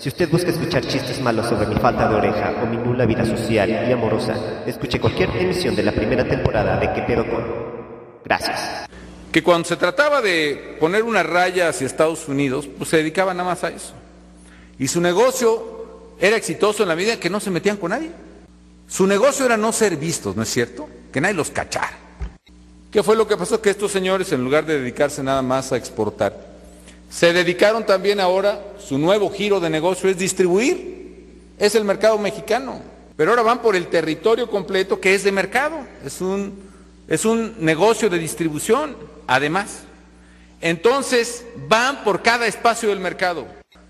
Si 0.00 0.08
usted 0.08 0.30
busca 0.30 0.48
escuchar 0.48 0.82
chistes 0.86 1.20
malos 1.20 1.46
sobre 1.46 1.66
mi 1.66 1.74
falta 1.74 2.08
de 2.08 2.14
oreja 2.14 2.54
o 2.62 2.66
mi 2.66 2.78
nula 2.78 3.04
vida 3.04 3.22
social 3.26 3.68
y 3.86 3.92
amorosa, 3.92 4.64
escuche 4.64 4.98
cualquier 4.98 5.28
emisión 5.36 5.76
de 5.76 5.82
la 5.82 5.92
primera 5.92 6.26
temporada 6.26 6.78
de 6.78 6.90
¿Qué 6.94 7.02
pedo 7.02 7.28
con? 7.28 7.44
Gracias. 8.24 8.88
Que 9.30 9.42
cuando 9.42 9.68
se 9.68 9.76
trataba 9.76 10.22
de 10.22 10.78
poner 10.80 11.02
una 11.02 11.22
raya 11.22 11.68
hacia 11.68 11.86
Estados 11.86 12.26
Unidos, 12.28 12.66
pues 12.78 12.88
se 12.88 12.96
dedicaba 12.96 13.34
nada 13.34 13.50
más 13.50 13.62
a 13.62 13.68
eso. 13.68 13.92
Y 14.78 14.88
su 14.88 15.02
negocio 15.02 16.14
era 16.18 16.38
exitoso 16.38 16.82
en 16.82 16.88
la 16.88 16.96
medida 16.96 17.20
que 17.20 17.28
no 17.28 17.38
se 17.38 17.50
metían 17.50 17.76
con 17.76 17.90
nadie. 17.90 18.10
Su 18.88 19.06
negocio 19.06 19.44
era 19.44 19.58
no 19.58 19.70
ser 19.70 19.98
vistos, 19.98 20.34
¿no 20.34 20.44
es 20.44 20.48
cierto? 20.48 20.88
Que 21.12 21.20
nadie 21.20 21.34
los 21.34 21.50
cachara. 21.50 21.98
¿Qué 22.90 23.02
fue 23.02 23.16
lo 23.16 23.28
que 23.28 23.36
pasó? 23.36 23.60
Que 23.60 23.68
estos 23.68 23.92
señores, 23.92 24.32
en 24.32 24.42
lugar 24.42 24.64
de 24.64 24.78
dedicarse 24.80 25.22
nada 25.22 25.42
más 25.42 25.72
a 25.72 25.76
exportar, 25.76 26.49
se 27.10 27.32
dedicaron 27.32 27.84
también 27.84 28.20
ahora, 28.20 28.62
su 28.78 28.96
nuevo 28.96 29.30
giro 29.30 29.58
de 29.58 29.68
negocio 29.68 30.08
es 30.08 30.16
distribuir, 30.16 31.26
es 31.58 31.74
el 31.74 31.84
mercado 31.84 32.16
mexicano, 32.18 32.80
pero 33.16 33.32
ahora 33.32 33.42
van 33.42 33.60
por 33.60 33.74
el 33.74 33.88
territorio 33.88 34.48
completo 34.48 35.00
que 35.00 35.14
es 35.14 35.24
de 35.24 35.32
mercado, 35.32 35.76
es 36.06 36.20
un, 36.20 36.54
es 37.08 37.24
un 37.24 37.56
negocio 37.58 38.08
de 38.08 38.18
distribución, 38.18 38.96
además. 39.26 39.80
Entonces 40.60 41.44
van 41.68 42.04
por 42.04 42.22
cada 42.22 42.46
espacio 42.46 42.90
del 42.90 43.00
mercado. 43.00 43.46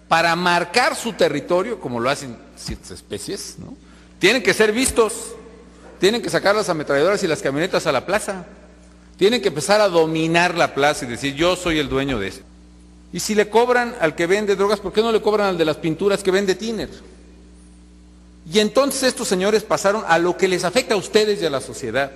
Para 0.08 0.34
marcar 0.34 0.96
su 0.96 1.12
territorio, 1.12 1.78
como 1.78 2.00
lo 2.00 2.08
hacen 2.08 2.36
ciertas 2.56 2.90
especies, 2.92 3.56
tienen 4.18 4.42
que 4.42 4.54
ser 4.54 4.72
vistos, 4.72 5.34
tienen 6.00 6.22
que 6.22 6.30
sacar 6.30 6.54
las 6.54 6.70
ametralladoras 6.70 7.22
y 7.22 7.26
las 7.26 7.42
camionetas 7.42 7.86
a 7.86 7.92
la 7.92 8.06
plaza, 8.06 8.46
tienen 9.18 9.42
que 9.42 9.48
empezar 9.48 9.80
a 9.82 9.88
dominar 9.88 10.54
la 10.56 10.74
plaza 10.74 11.04
y 11.04 11.08
decir 11.08 11.34
yo 11.34 11.54
soy 11.54 11.78
el 11.78 11.88
dueño 11.90 12.18
de 12.18 12.28
esto. 12.28 12.49
Y 13.12 13.20
si 13.20 13.34
le 13.34 13.48
cobran 13.48 13.94
al 14.00 14.14
que 14.14 14.26
vende 14.26 14.56
drogas, 14.56 14.80
¿por 14.80 14.92
qué 14.92 15.02
no 15.02 15.10
le 15.10 15.20
cobran 15.20 15.48
al 15.48 15.58
de 15.58 15.64
las 15.64 15.76
pinturas 15.76 16.22
que 16.22 16.30
vende 16.30 16.54
Tiner? 16.54 16.90
Y 18.50 18.58
entonces 18.58 19.04
estos 19.04 19.28
señores 19.28 19.62
pasaron 19.62 20.04
a 20.06 20.18
lo 20.18 20.36
que 20.36 20.48
les 20.48 20.64
afecta 20.64 20.94
a 20.94 20.96
ustedes 20.96 21.42
y 21.42 21.46
a 21.46 21.50
la 21.50 21.60
sociedad, 21.60 22.10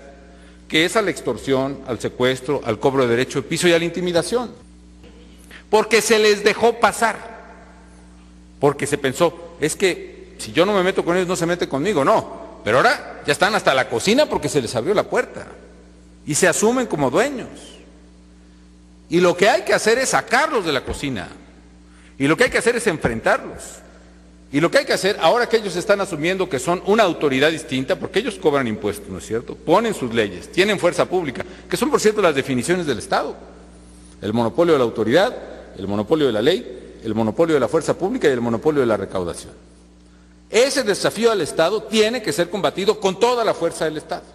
que 0.68 0.84
es 0.84 0.96
a 0.96 1.02
la 1.02 1.10
extorsión, 1.10 1.80
al 1.86 2.00
secuestro, 2.00 2.60
al 2.64 2.78
cobro 2.78 3.04
de 3.04 3.10
derecho 3.10 3.42
de 3.42 3.48
piso 3.48 3.68
y 3.68 3.72
a 3.72 3.78
la 3.78 3.84
intimidación. 3.84 4.50
Porque 5.68 6.00
se 6.00 6.18
les 6.18 6.44
dejó 6.44 6.78
pasar. 6.78 7.34
Porque 8.60 8.86
se 8.86 8.98
pensó, 8.98 9.56
es 9.60 9.76
que 9.76 10.34
si 10.38 10.52
yo 10.52 10.64
no 10.64 10.72
me 10.72 10.82
meto 10.82 11.04
con 11.04 11.16
ellos, 11.16 11.28
no 11.28 11.36
se 11.36 11.46
mete 11.46 11.68
conmigo. 11.68 12.04
No, 12.04 12.60
pero 12.64 12.78
ahora 12.78 13.22
ya 13.26 13.32
están 13.32 13.54
hasta 13.54 13.74
la 13.74 13.88
cocina 13.88 14.26
porque 14.26 14.48
se 14.48 14.62
les 14.62 14.74
abrió 14.74 14.94
la 14.94 15.04
puerta. 15.04 15.46
Y 16.26 16.34
se 16.34 16.48
asumen 16.48 16.86
como 16.86 17.10
dueños. 17.10 17.73
Y 19.14 19.20
lo 19.20 19.36
que 19.36 19.48
hay 19.48 19.62
que 19.62 19.72
hacer 19.72 19.96
es 19.98 20.08
sacarlos 20.08 20.66
de 20.66 20.72
la 20.72 20.84
cocina. 20.84 21.28
Y 22.18 22.26
lo 22.26 22.36
que 22.36 22.42
hay 22.42 22.50
que 22.50 22.58
hacer 22.58 22.74
es 22.74 22.84
enfrentarlos. 22.88 23.62
Y 24.50 24.60
lo 24.60 24.72
que 24.72 24.78
hay 24.78 24.84
que 24.84 24.92
hacer, 24.92 25.16
ahora 25.20 25.48
que 25.48 25.56
ellos 25.56 25.76
están 25.76 26.00
asumiendo 26.00 26.48
que 26.48 26.58
son 26.58 26.82
una 26.86 27.04
autoridad 27.04 27.52
distinta, 27.52 27.94
porque 27.94 28.18
ellos 28.18 28.34
cobran 28.42 28.66
impuestos, 28.66 29.08
¿no 29.08 29.18
es 29.18 29.24
cierto? 29.24 29.54
Ponen 29.54 29.94
sus 29.94 30.12
leyes, 30.12 30.50
tienen 30.50 30.80
fuerza 30.80 31.04
pública, 31.04 31.44
que 31.70 31.76
son, 31.76 31.92
por 31.92 32.00
cierto, 32.00 32.20
las 32.20 32.34
definiciones 32.34 32.86
del 32.86 32.98
Estado. 32.98 33.36
El 34.20 34.32
monopolio 34.32 34.72
de 34.72 34.80
la 34.80 34.84
autoridad, 34.84 35.32
el 35.78 35.86
monopolio 35.86 36.26
de 36.26 36.32
la 36.32 36.42
ley, 36.42 36.98
el 37.04 37.14
monopolio 37.14 37.54
de 37.54 37.60
la 37.60 37.68
fuerza 37.68 37.96
pública 37.96 38.26
y 38.26 38.32
el 38.32 38.40
monopolio 38.40 38.80
de 38.80 38.86
la 38.88 38.96
recaudación. 38.96 39.52
Ese 40.50 40.82
desafío 40.82 41.30
al 41.30 41.40
Estado 41.40 41.84
tiene 41.84 42.20
que 42.20 42.32
ser 42.32 42.50
combatido 42.50 42.98
con 42.98 43.20
toda 43.20 43.44
la 43.44 43.54
fuerza 43.54 43.84
del 43.84 43.96
Estado. 43.96 44.33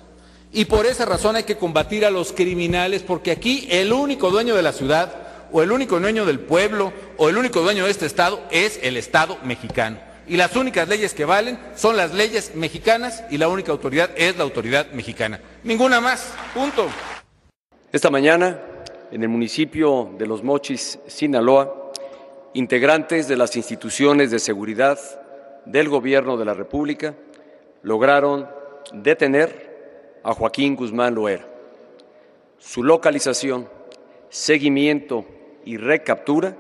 Y 0.52 0.66
por 0.66 0.86
esa 0.88 1.06
razón 1.06 1.36
hay 1.36 1.44
que 1.44 1.58
combatir 1.58 2.06
a 2.06 2.10
los 2.10 2.34
criminales, 2.34 3.04
porque 3.04 3.32
aquí 3.32 3.68
el 3.70 3.94
único 3.94 4.32
dueño 4.32 4.56
de 4.56 4.64
la 4.64 4.74
ciudad, 4.74 5.14
o 5.52 5.62
el 5.62 5.72
único 5.72 6.00
dueño 6.00 6.26
del 6.26 6.40
pueblo, 6.40 6.92
o 7.18 7.30
el 7.30 7.38
único 7.38 7.62
dueño 7.62 7.86
de 7.86 7.92
este 7.92 8.08
Estado 8.08 8.42
es 8.50 8.80
el 8.82 8.98
Estado 8.98 9.38
mexicano. 9.44 10.00
Y 10.28 10.38
las 10.38 10.56
únicas 10.56 10.88
leyes 10.88 11.14
que 11.14 11.26
valen 11.26 11.60
son 11.76 11.98
las 11.98 12.14
leyes 12.14 12.54
mexicanas 12.56 13.24
y 13.32 13.38
la 13.38 13.48
única 13.48 13.72
autoridad 13.72 14.12
es 14.16 14.38
la 14.38 14.44
autoridad 14.44 14.92
mexicana. 14.92 15.40
Ninguna 15.64 16.02
más. 16.02 16.34
Punto. 16.54 16.88
Esta 17.92 18.12
mañana, 18.12 18.60
en 19.12 19.24
el 19.24 19.30
municipio 19.30 20.12
de 20.18 20.28
Los 20.28 20.44
Mochis, 20.44 21.00
Sinaloa, 21.08 21.92
integrantes 22.54 23.28
de 23.28 23.38
las 23.38 23.56
instituciones 23.56 24.30
de 24.30 24.40
seguridad 24.40 25.00
del 25.66 25.90
Gobierno 25.90 26.38
de 26.38 26.46
la 26.46 26.54
República 26.54 27.16
lograron 27.82 28.48
detener 28.94 29.69
a 30.24 30.34
Joaquín 30.34 30.76
Guzmán 30.76 31.16
Loera. 31.16 31.46
Su 32.58 32.84
localización, 32.84 33.70
seguimiento 34.30 35.26
y 35.66 35.78
recaptura 35.78 36.56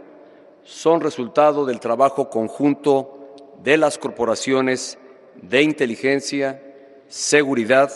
son 0.64 1.02
resultado 1.02 1.66
del 1.66 1.80
trabajo 1.80 2.30
conjunto 2.30 3.36
de 3.64 3.78
las 3.78 3.98
corporaciones 3.98 4.98
de 5.42 5.62
inteligencia, 5.62 6.62
seguridad 7.08 7.92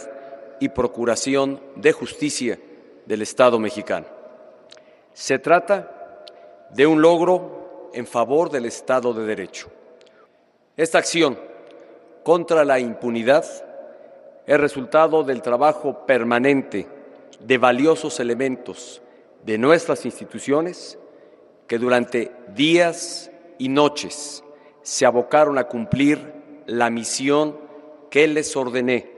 y 0.59 0.69
procuración 0.69 1.62
de 1.75 1.91
justicia 1.91 2.59
del 3.06 3.22
Estado 3.22 3.59
mexicano. 3.59 4.07
Se 5.13 5.40
trata 5.40 6.23
de 6.72 6.88
un 6.88 7.02
logro 7.02 7.90
en 7.94 8.07
favor 8.07 8.50
del 8.50 8.66
Estado 8.66 9.13
de 9.13 9.25
Derecho. 9.25 9.69
Esta 10.75 10.97
acción 10.97 11.40
contra 12.23 12.66
la 12.66 12.79
impunidad 12.79 13.46
es 14.46 14.59
resultado 14.59 15.24
del 15.24 15.42
trabajo 15.42 16.06
permanente 16.06 16.88
de 17.40 17.58
valiosos 17.58 18.20
elementos 18.20 19.02
de 19.46 19.58
nuestras 19.58 20.06
instituciones 20.06 20.98
que 21.68 21.78
durante 21.78 22.31
días 22.50 23.32
y 23.58 23.70
noches 23.70 24.44
se 24.82 25.06
abocaron 25.06 25.58
a 25.58 25.66
cumplir 25.66 26.20
la 26.66 26.90
misión 26.90 27.58
que 28.09 28.28
les 28.28 28.56
ordené, 28.56 29.09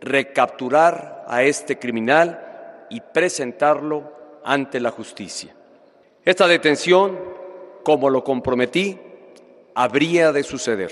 recapturar 0.00 1.24
a 1.28 1.42
este 1.42 1.78
criminal 1.78 2.86
y 2.90 3.00
presentarlo 3.00 4.12
ante 4.44 4.80
la 4.80 4.90
justicia. 4.90 5.54
Esta 6.24 6.46
detención, 6.46 7.18
como 7.82 8.10
lo 8.10 8.24
comprometí, 8.24 8.98
habría 9.74 10.32
de 10.32 10.42
suceder. 10.42 10.90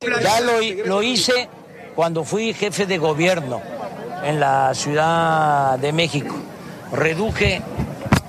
Ya 0.00 0.40
lo, 0.40 0.60
lo 0.86 1.02
hice 1.02 1.48
cuando 1.94 2.24
fui 2.24 2.54
jefe 2.54 2.86
de 2.86 2.98
gobierno 2.98 3.60
en 4.24 4.40
la 4.40 4.74
Ciudad 4.74 5.78
de 5.78 5.92
México. 5.92 6.34
Reduje 6.92 7.60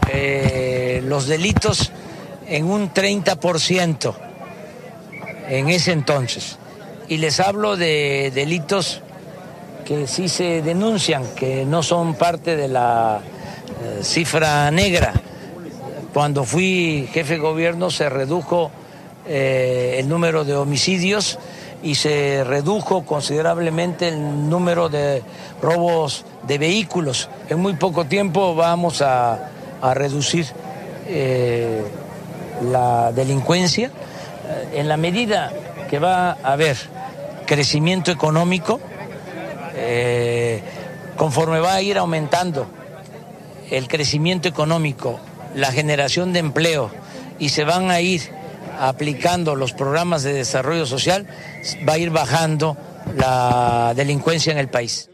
eh, 0.10 1.02
los 1.06 1.28
delitos 1.28 1.92
en 2.48 2.66
un 2.66 2.94
30% 2.94 4.14
en 5.50 5.70
ese 5.70 5.92
entonces. 5.92 6.58
Y 7.08 7.18
les 7.18 7.40
hablo 7.40 7.78
de 7.78 8.32
delitos 8.34 9.02
que 9.86 10.08
sí 10.08 10.30
se 10.30 10.62
denuncian, 10.62 11.24
que 11.36 11.66
no 11.66 11.84
son 11.84 12.16
parte 12.16 12.56
de 12.56 12.68
la 12.68 13.20
eh, 13.82 14.04
cifra 14.04 14.72
negra. 14.72 15.14
Cuando 16.14 16.44
fui 16.44 17.10
jefe 17.12 17.34
de 17.34 17.40
gobierno 17.40 17.92
se 17.92 18.10
redujo 18.10 18.72
eh, 19.26 19.98
el 20.00 20.08
número 20.10 20.44
de 20.44 20.56
homicidios 20.56 21.40
y 21.84 21.96
se 21.96 22.46
redujo 22.46 23.06
considerablemente 23.06 24.08
el 24.08 24.50
número 24.50 24.88
de 24.88 25.22
robos 25.62 26.26
de 26.48 26.58
vehículos. 26.58 27.30
En 27.50 27.60
muy 27.60 27.74
poco 27.74 28.06
tiempo 28.06 28.56
vamos 28.56 29.02
a, 29.02 29.50
reducir 29.94 30.48
eh, 31.08 31.84
la 32.62 33.12
delincuencia. 33.12 33.88
Eh, 33.88 34.80
en 34.80 34.88
la 34.88 34.96
medida 34.96 35.52
que 35.90 36.00
va 36.00 36.32
a 36.32 36.54
haber 36.54 36.78
crecimiento 37.46 38.12
económico, 38.12 38.80
eh, 39.76 40.64
conforme 41.18 41.60
va 41.60 41.74
a 41.74 41.82
ir 41.82 41.98
aumentando 41.98 42.66
el 43.70 43.90
crecimiento 43.90 44.48
económico, 44.48 45.20
la 45.54 45.72
generación 45.74 46.32
de 46.32 46.40
empleo 46.40 46.92
y 47.40 47.50
se 47.50 47.66
van 47.66 47.92
a 47.92 48.00
ir 48.00 48.22
aplicando 48.80 49.56
los 49.56 49.74
programas 49.74 50.24
de 50.24 50.34
desarrollo 50.34 50.86
social, 50.86 51.28
va 51.88 51.94
a 51.94 51.98
ir 51.98 52.10
bajando 52.10 52.78
la 53.16 53.94
delincuencia 53.96 54.52
en 54.52 54.58
el 54.58 54.70
país. 54.70 55.10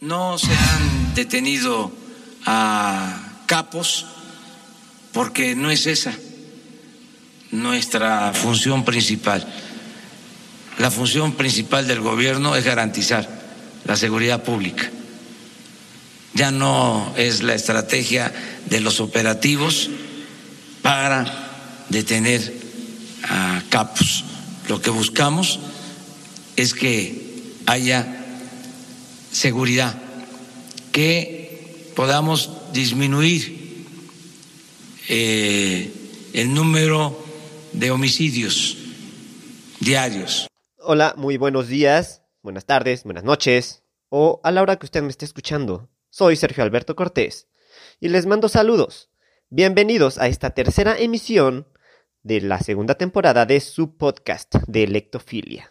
No 0.00 0.38
se 0.38 0.52
han 0.52 1.14
detenido 1.14 1.90
a 2.46 3.42
capos 3.46 4.06
porque 5.12 5.56
no 5.56 5.70
es 5.70 5.86
esa 5.86 6.14
nuestra 7.50 8.32
función 8.34 8.84
principal. 8.84 9.46
La 10.78 10.90
función 10.90 11.32
principal 11.32 11.88
del 11.88 12.00
gobierno 12.00 12.54
es 12.54 12.64
garantizar 12.64 13.28
la 13.84 13.96
seguridad 13.96 14.44
pública. 14.44 14.90
Ya 16.34 16.50
no 16.50 17.14
es 17.16 17.42
la 17.42 17.54
estrategia 17.54 18.32
de 18.66 18.80
los 18.80 19.00
operativos 19.00 19.90
para 20.82 21.47
detener 21.88 22.52
a 23.24 23.62
capos. 23.70 24.24
Lo 24.68 24.80
que 24.80 24.90
buscamos 24.90 25.60
es 26.56 26.74
que 26.74 27.54
haya 27.66 28.06
seguridad, 29.30 29.94
que 30.92 31.92
podamos 31.94 32.50
disminuir 32.72 33.86
eh, 35.08 35.92
el 36.32 36.52
número 36.52 37.18
de 37.72 37.90
homicidios 37.90 38.76
diarios. 39.80 40.48
Hola, 40.78 41.14
muy 41.16 41.36
buenos 41.36 41.68
días, 41.68 42.22
buenas 42.42 42.64
tardes, 42.64 43.04
buenas 43.04 43.24
noches, 43.24 43.82
o 44.08 44.40
a 44.42 44.50
la 44.50 44.62
hora 44.62 44.76
que 44.76 44.86
usted 44.86 45.02
me 45.02 45.10
esté 45.10 45.24
escuchando. 45.24 45.88
Soy 46.10 46.36
Sergio 46.36 46.64
Alberto 46.64 46.96
Cortés 46.96 47.48
y 48.00 48.08
les 48.08 48.26
mando 48.26 48.48
saludos. 48.48 49.10
Bienvenidos 49.50 50.18
a 50.18 50.28
esta 50.28 50.50
tercera 50.50 50.98
emisión 50.98 51.66
de 52.28 52.42
la 52.42 52.58
segunda 52.58 52.94
temporada 52.94 53.46
de 53.46 53.58
su 53.58 53.96
podcast 53.96 54.54
de 54.66 54.84
Electofilia. 54.84 55.70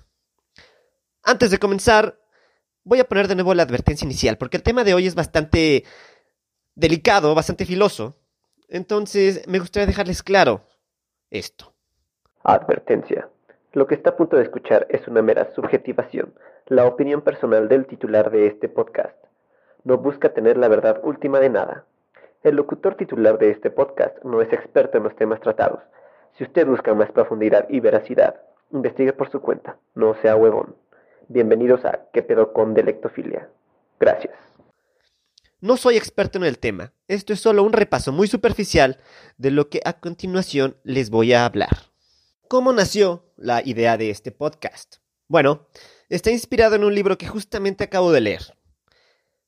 Antes 1.22 1.52
de 1.52 1.60
comenzar, 1.60 2.20
voy 2.84 3.00
a 3.00 3.04
poner 3.04 3.28
de 3.28 3.36
nuevo 3.36 3.54
la 3.54 3.62
advertencia 3.62 4.06
inicial, 4.06 4.40
porque 4.40 4.58
el 4.58 4.64
tema 4.64 4.84
de 4.84 4.96
hoy 4.96 5.06
es 5.06 5.14
bastante 5.14 5.84
delicado, 6.74 7.36
bastante 7.36 7.64
filoso. 7.64 8.16
Entonces, 8.70 9.48
me 9.48 9.60
gustaría 9.60 9.86
dejarles 9.86 10.24
claro 10.24 10.64
esto. 11.30 11.76
Advertencia. 12.44 13.30
Lo 13.74 13.86
que 13.86 13.94
está 13.94 14.10
a 14.10 14.18
punto 14.18 14.36
de 14.36 14.44
escuchar 14.44 14.88
es 14.90 15.08
una 15.08 15.22
mera 15.22 15.54
subjetivación, 15.54 16.34
la 16.66 16.86
opinión 16.86 17.22
personal 17.22 17.70
del 17.70 17.86
titular 17.86 18.32
de 18.32 18.48
este 18.48 18.68
podcast. 18.68 19.16
No 19.84 20.00
busca 20.00 20.34
tener 20.34 20.58
la 20.58 20.70
verdad 20.70 21.02
última 21.04 21.40
de 21.40 21.52
nada. 21.52 21.86
El 22.42 22.56
locutor 22.56 22.96
titular 22.96 23.38
de 23.38 23.52
este 23.52 23.70
podcast 23.70 24.18
no 24.24 24.42
es 24.42 24.52
experto 24.52 24.98
en 24.98 25.04
los 25.04 25.16
temas 25.16 25.40
tratados. 25.40 25.82
Si 26.38 26.44
usted 26.44 26.68
busca 26.68 26.94
más 26.94 27.12
profundidad 27.12 27.66
y 27.68 27.80
veracidad, 27.80 28.36
investigue 28.72 29.12
por 29.12 29.32
su 29.32 29.42
cuenta, 29.42 29.80
no 29.96 30.14
sea 30.22 30.36
huevón. 30.36 30.76
Bienvenidos 31.30 31.84
a 31.84 32.10
¿Qué 32.14 32.22
pedo 32.22 32.54
con 32.54 32.76
Delectofilia? 32.76 33.50
Gracias. 34.00 34.36
No 35.62 35.78
soy 35.78 35.98
experto 35.98 36.38
en 36.38 36.44
el 36.44 36.60
tema, 36.60 36.94
esto 37.08 37.34
es 37.34 37.40
solo 37.40 37.64
un 37.64 37.74
repaso 37.74 38.12
muy 38.12 38.28
superficial 38.28 39.00
de 39.38 39.50
lo 39.50 39.70
que 39.70 39.82
a 39.84 39.94
continuación 39.94 40.78
les 40.84 41.10
voy 41.10 41.34
a 41.34 41.44
hablar. 41.44 41.76
¿Cómo 42.48 42.72
nació 42.72 43.24
la 43.36 43.64
idea 43.66 43.98
de 43.98 44.12
este 44.12 44.32
podcast? 44.32 44.98
Bueno, 45.28 45.66
está 46.08 46.30
inspirado 46.30 46.76
en 46.76 46.84
un 46.84 46.94
libro 46.94 47.18
que 47.18 47.26
justamente 47.26 47.84
acabo 47.84 48.12
de 48.12 48.22
leer. 48.22 48.56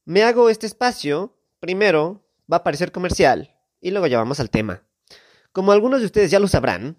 Me 0.06 0.24
hago 0.24 0.50
este 0.50 0.66
espacio, 0.66 1.36
primero 1.60 2.24
va 2.52 2.58
a 2.58 2.64
parecer 2.64 2.92
comercial 2.92 3.56
y 3.80 3.92
luego 3.92 4.08
ya 4.08 4.18
vamos 4.18 4.40
al 4.40 4.50
tema. 4.50 4.89
Como 5.52 5.72
algunos 5.72 6.00
de 6.00 6.06
ustedes 6.06 6.30
ya 6.30 6.40
lo 6.40 6.48
sabrán, 6.48 6.98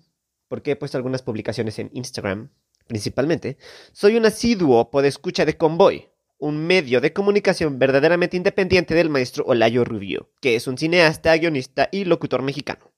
porque 0.48 0.72
he 0.72 0.76
puesto 0.76 0.98
algunas 0.98 1.22
publicaciones 1.22 1.78
en 1.78 1.90
Instagram, 1.94 2.50
principalmente, 2.88 3.56
soy 3.92 4.16
un 4.16 4.26
asiduo 4.26 4.90
escucha 5.04 5.44
de 5.44 5.56
Convoy, 5.56 6.08
un 6.38 6.66
medio 6.66 7.00
de 7.00 7.12
comunicación 7.12 7.78
verdaderamente 7.78 8.36
independiente 8.36 8.94
del 8.94 9.08
maestro 9.08 9.44
Olayo 9.44 9.84
Rubio, 9.84 10.30
que 10.40 10.56
es 10.56 10.66
un 10.66 10.76
cineasta, 10.76 11.36
guionista 11.36 11.88
y 11.92 12.04
locutor 12.04 12.42
mexicano. 12.42 12.90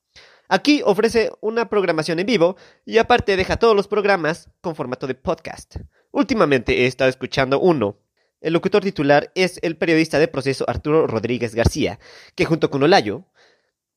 Aquí 0.49 0.81
ofrece 0.85 1.31
una 1.41 1.69
programación 1.69 2.19
en 2.19 2.27
vivo 2.27 2.57
y 2.87 2.97
aparte 2.99 3.37
deja 3.37 3.59
todos 3.59 3.77
los 3.77 3.89
programas 3.89 4.49
con 4.63 4.75
formato 4.75 5.07
de 5.07 5.15
podcast. 5.15 5.77
Últimamente 6.13 6.83
he 6.83 6.87
estado 6.87 7.11
escuchando 7.11 7.61
uno. 7.61 7.99
El 8.41 8.55
locutor 8.55 8.83
titular 8.83 9.31
es 9.35 9.59
el 9.63 9.77
periodista 9.77 10.19
de 10.19 10.29
proceso 10.29 10.69
Arturo 10.69 11.07
Rodríguez 11.07 11.55
García, 11.55 11.99
que 12.35 12.45
junto 12.45 12.71
con 12.71 12.83
Olayo 12.83 13.27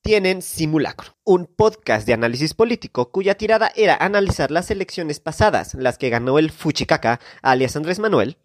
tienen 0.06 0.44
Simulacro, 0.44 1.18
un 1.24 1.48
podcast 1.48 2.06
de 2.06 2.14
análisis 2.14 2.54
político 2.54 3.10
cuya 3.10 3.34
tirada 3.34 3.72
era 3.76 3.96
analizar 3.96 4.52
las 4.52 4.70
elecciones 4.70 5.20
pasadas, 5.20 5.74
las 5.74 5.98
que 5.98 6.12
ganó 6.12 6.38
el 6.38 6.52
Fuchicaca, 6.52 7.20
alias 7.42 7.76
Andrés 7.76 7.98
Manuel, 7.98 8.38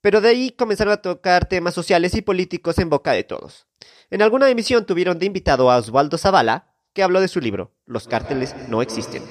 pero 0.00 0.22
de 0.22 0.30
ahí 0.30 0.52
comenzaron 0.52 0.94
a 0.94 1.02
tocar 1.02 1.50
temas 1.50 1.74
sociales 1.74 2.14
y 2.14 2.22
políticos 2.22 2.78
en 2.78 2.88
boca 2.88 3.12
de 3.12 3.24
todos. 3.24 3.66
En 4.08 4.22
alguna 4.22 4.48
emisión 4.48 4.86
tuvieron 4.86 5.18
de 5.18 5.26
invitado 5.26 5.70
a 5.70 5.76
Osvaldo 5.76 6.16
Zavala, 6.16 6.72
que 6.94 7.02
habló 7.02 7.20
de 7.20 7.28
su 7.28 7.42
libro, 7.42 7.74
Los 7.84 8.08
cárteles 8.08 8.56
no 8.70 8.80
existen. 8.80 9.22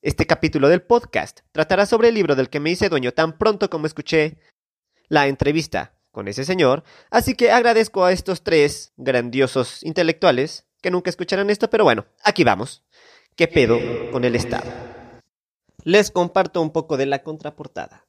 Este 0.00 0.28
capítulo 0.28 0.68
del 0.68 0.82
podcast 0.82 1.40
tratará 1.50 1.86
sobre 1.86 2.10
el 2.10 2.14
libro 2.14 2.36
del 2.36 2.50
que 2.50 2.60
me 2.60 2.70
hice 2.70 2.88
dueño 2.88 3.12
tan 3.14 3.36
pronto 3.36 3.68
como 3.68 3.88
escuché 3.88 4.38
la 5.08 5.26
entrevista 5.26 5.98
con 6.12 6.28
ese 6.28 6.44
señor, 6.44 6.84
así 7.10 7.34
que 7.34 7.50
agradezco 7.50 8.04
a 8.04 8.12
estos 8.12 8.44
tres 8.44 8.92
grandiosos 8.96 9.82
intelectuales 9.82 10.67
que 10.82 10.90
nunca 10.90 11.10
escucharán 11.10 11.50
esto, 11.50 11.70
pero 11.70 11.84
bueno, 11.84 12.06
aquí 12.24 12.44
vamos. 12.44 12.82
¿Qué 13.36 13.48
pedo 13.48 13.78
con 14.10 14.24
el 14.24 14.34
Estado? 14.34 14.70
Les 15.84 16.10
comparto 16.10 16.60
un 16.60 16.70
poco 16.70 16.96
de 16.96 17.06
la 17.06 17.22
contraportada. 17.22 18.06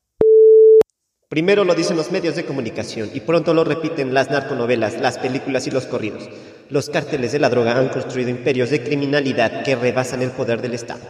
Primero 1.29 1.63
lo 1.63 1.75
dicen 1.75 1.95
los 1.95 2.11
medios 2.11 2.35
de 2.35 2.45
comunicación 2.45 3.11
y 3.13 3.19
pronto 3.19 3.53
lo 3.53 3.63
repiten 3.63 4.15
las 4.15 4.31
narconovelas, 4.31 4.99
las 4.99 5.19
películas 5.19 5.67
y 5.67 5.71
los 5.71 5.85
corridos. 5.85 6.27
Los 6.69 6.89
cárteles 6.89 7.31
de 7.31 7.39
la 7.39 7.49
droga 7.49 7.77
han 7.77 7.89
construido 7.89 8.31
imperios 8.31 8.71
de 8.71 8.83
criminalidad 8.83 9.63
que 9.63 9.75
rebasan 9.75 10.23
el 10.23 10.31
poder 10.31 10.61
del 10.61 10.73
Estado. 10.73 11.01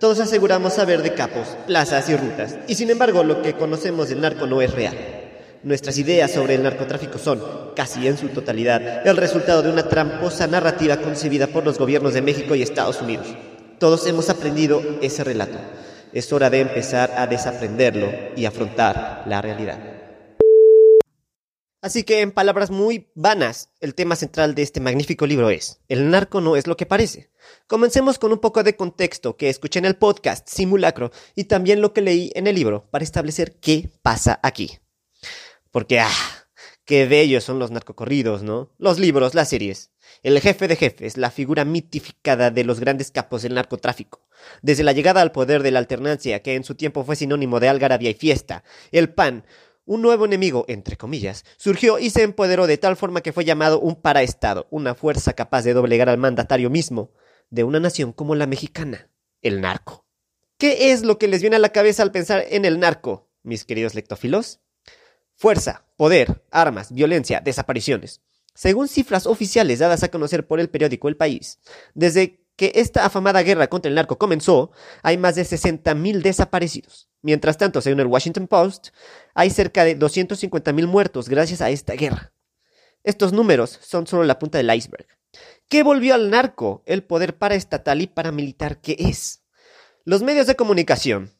Todos 0.00 0.20
aseguramos 0.20 0.74
saber 0.74 1.02
de 1.02 1.14
capos, 1.14 1.56
plazas 1.66 2.08
y 2.08 2.16
rutas, 2.16 2.58
y 2.68 2.74
sin 2.74 2.90
embargo 2.90 3.24
lo 3.24 3.42
que 3.42 3.54
conocemos 3.54 4.08
del 4.08 4.22
narco 4.22 4.46
no 4.46 4.62
es 4.62 4.72
real. 4.72 5.15
Nuestras 5.66 5.98
ideas 5.98 6.30
sobre 6.30 6.54
el 6.54 6.62
narcotráfico 6.62 7.18
son, 7.18 7.42
casi 7.74 8.06
en 8.06 8.16
su 8.16 8.28
totalidad, 8.28 9.04
el 9.04 9.16
resultado 9.16 9.62
de 9.62 9.72
una 9.72 9.88
tramposa 9.88 10.46
narrativa 10.46 10.98
concebida 10.98 11.48
por 11.48 11.64
los 11.64 11.76
gobiernos 11.76 12.14
de 12.14 12.22
México 12.22 12.54
y 12.54 12.62
Estados 12.62 13.02
Unidos. 13.02 13.26
Todos 13.80 14.06
hemos 14.06 14.30
aprendido 14.30 14.80
ese 15.02 15.24
relato. 15.24 15.58
Es 16.12 16.32
hora 16.32 16.50
de 16.50 16.60
empezar 16.60 17.10
a 17.16 17.26
desaprenderlo 17.26 18.06
y 18.36 18.44
afrontar 18.44 19.24
la 19.26 19.42
realidad. 19.42 19.80
Así 21.82 22.04
que, 22.04 22.20
en 22.20 22.30
palabras 22.30 22.70
muy 22.70 23.08
vanas, 23.16 23.70
el 23.80 23.96
tema 23.96 24.14
central 24.14 24.54
de 24.54 24.62
este 24.62 24.78
magnífico 24.78 25.26
libro 25.26 25.50
es, 25.50 25.80
el 25.88 26.10
narco 26.10 26.40
no 26.40 26.54
es 26.54 26.68
lo 26.68 26.76
que 26.76 26.86
parece. 26.86 27.32
Comencemos 27.66 28.20
con 28.20 28.30
un 28.30 28.38
poco 28.38 28.62
de 28.62 28.76
contexto 28.76 29.36
que 29.36 29.48
escuché 29.48 29.80
en 29.80 29.86
el 29.86 29.96
podcast 29.96 30.48
Simulacro 30.48 31.10
y 31.34 31.44
también 31.44 31.80
lo 31.80 31.92
que 31.92 32.02
leí 32.02 32.30
en 32.36 32.46
el 32.46 32.54
libro 32.54 32.86
para 32.92 33.02
establecer 33.02 33.56
qué 33.58 33.90
pasa 34.02 34.38
aquí. 34.44 34.78
Porque, 35.76 36.00
ah, 36.00 36.08
qué 36.86 37.04
bellos 37.04 37.44
son 37.44 37.58
los 37.58 37.70
narcocorridos, 37.70 38.42
¿no? 38.42 38.72
Los 38.78 38.98
libros, 38.98 39.34
las 39.34 39.50
series. 39.50 39.90
El 40.22 40.40
jefe 40.40 40.68
de 40.68 40.76
jefes, 40.76 41.18
la 41.18 41.30
figura 41.30 41.66
mitificada 41.66 42.50
de 42.50 42.64
los 42.64 42.80
grandes 42.80 43.10
capos 43.10 43.42
del 43.42 43.52
narcotráfico. 43.52 44.26
Desde 44.62 44.84
la 44.84 44.92
llegada 44.92 45.20
al 45.20 45.32
poder 45.32 45.62
de 45.62 45.72
la 45.72 45.78
alternancia, 45.78 46.40
que 46.40 46.54
en 46.54 46.64
su 46.64 46.76
tiempo 46.76 47.04
fue 47.04 47.14
sinónimo 47.14 47.60
de 47.60 47.68
algarabía 47.68 48.08
y 48.08 48.14
fiesta, 48.14 48.64
el 48.90 49.12
PAN, 49.12 49.44
un 49.84 50.00
nuevo 50.00 50.24
enemigo, 50.24 50.64
entre 50.66 50.96
comillas, 50.96 51.44
surgió 51.58 51.98
y 51.98 52.08
se 52.08 52.22
empoderó 52.22 52.66
de 52.66 52.78
tal 52.78 52.96
forma 52.96 53.20
que 53.20 53.34
fue 53.34 53.44
llamado 53.44 53.78
un 53.78 53.96
paraestado, 53.96 54.68
una 54.70 54.94
fuerza 54.94 55.34
capaz 55.34 55.60
de 55.64 55.74
doblegar 55.74 56.08
al 56.08 56.16
mandatario 56.16 56.70
mismo 56.70 57.12
de 57.50 57.64
una 57.64 57.80
nación 57.80 58.14
como 58.14 58.34
la 58.34 58.46
mexicana, 58.46 59.10
el 59.42 59.60
narco. 59.60 60.06
¿Qué 60.56 60.92
es 60.92 61.02
lo 61.02 61.18
que 61.18 61.28
les 61.28 61.42
viene 61.42 61.56
a 61.56 61.58
la 61.58 61.68
cabeza 61.68 62.02
al 62.02 62.12
pensar 62.12 62.46
en 62.48 62.64
el 62.64 62.80
narco, 62.80 63.28
mis 63.42 63.66
queridos 63.66 63.94
lectófilos? 63.94 64.60
Fuerza, 65.36 65.84
poder, 65.96 66.42
armas, 66.50 66.92
violencia, 66.92 67.40
desapariciones. 67.40 68.22
Según 68.54 68.88
cifras 68.88 69.26
oficiales 69.26 69.80
dadas 69.80 70.02
a 70.02 70.10
conocer 70.10 70.46
por 70.46 70.60
el 70.60 70.70
periódico 70.70 71.08
El 71.08 71.16
País, 71.16 71.58
desde 71.94 72.40
que 72.56 72.72
esta 72.76 73.04
afamada 73.04 73.42
guerra 73.42 73.68
contra 73.68 73.90
el 73.90 73.94
narco 73.94 74.16
comenzó, 74.16 74.70
hay 75.02 75.18
más 75.18 75.34
de 75.34 75.42
60.000 75.42 76.22
desaparecidos. 76.22 77.10
Mientras 77.20 77.58
tanto, 77.58 77.82
según 77.82 78.00
el 78.00 78.06
Washington 78.06 78.48
Post, 78.48 78.88
hay 79.34 79.50
cerca 79.50 79.84
de 79.84 79.98
250.000 79.98 80.86
muertos 80.86 81.28
gracias 81.28 81.60
a 81.60 81.68
esta 81.68 81.92
guerra. 81.92 82.32
Estos 83.04 83.34
números 83.34 83.78
son 83.82 84.06
solo 84.06 84.24
la 84.24 84.38
punta 84.38 84.56
del 84.56 84.74
iceberg. 84.74 85.06
¿Qué 85.68 85.82
volvió 85.82 86.14
al 86.14 86.30
narco 86.30 86.82
el 86.86 87.02
poder 87.02 87.36
paraestatal 87.36 88.00
y 88.00 88.06
paramilitar 88.06 88.80
que 88.80 88.96
es? 88.98 89.42
Los 90.04 90.22
medios 90.22 90.46
de 90.46 90.56
comunicación, 90.56 91.32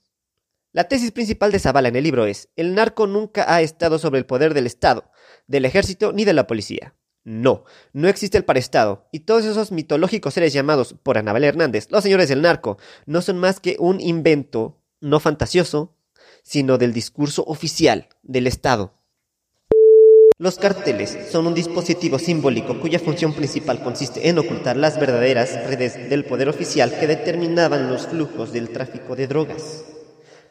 la 0.77 0.85
tesis 0.85 1.11
principal 1.11 1.53
de 1.53 1.59
Zavala 1.59 1.89
en 1.89 1.97
el 1.97 2.05
libro 2.05 2.27
es, 2.27 2.51
el 2.55 2.75
narco 2.75 3.07
nunca 3.07 3.51
ha 3.51 3.63
estado 3.63 3.99
sobre 3.99 4.19
el 4.19 4.27
poder 4.27 4.53
del 4.53 4.67
Estado, 4.67 5.11
del 5.47 5.65
ejército 5.65 6.13
ni 6.13 6.27
de 6.27 6.35
la 6.35 6.47
policía. 6.47 6.95
No, 7.25 7.65
no 7.95 8.09
existe 8.09 8.37
el 8.37 8.45
parestado, 8.45 9.09
y 9.11 9.21
todos 9.21 9.47
esos 9.47 9.73
mitológicos 9.73 10.35
seres 10.35 10.53
llamados 10.53 10.95
por 11.03 11.17
Anabel 11.17 11.45
Hernández, 11.45 11.89
los 11.91 12.03
señores 12.03 12.29
del 12.29 12.43
narco, 12.43 12.77
no 13.07 13.23
son 13.23 13.39
más 13.39 13.59
que 13.59 13.77
un 13.79 14.03
invento, 14.03 14.83
no 15.01 15.19
fantasioso, 15.19 15.97
sino 16.43 16.77
del 16.77 16.93
discurso 16.93 17.43
oficial 17.47 18.11
del 18.23 18.47
Estado. 18.47 18.93
Los 20.37 20.59
carteles 20.59 21.17
son 21.33 21.47
un 21.47 21.55
dispositivo 21.55 22.19
simbólico 22.19 22.79
cuya 22.83 22.99
función 22.99 23.33
principal 23.33 23.83
consiste 23.83 24.29
en 24.29 24.39
ocultar 24.39 24.77
las 24.77 25.01
verdaderas 25.01 25.55
redes 25.69 26.11
del 26.11 26.27
poder 26.27 26.51
oficial 26.51 26.93
que 27.01 27.07
determinaban 27.07 27.89
los 27.89 28.09
flujos 28.09 28.53
del 28.53 28.69
tráfico 28.69 29.17
de 29.17 29.27
drogas. 29.27 29.96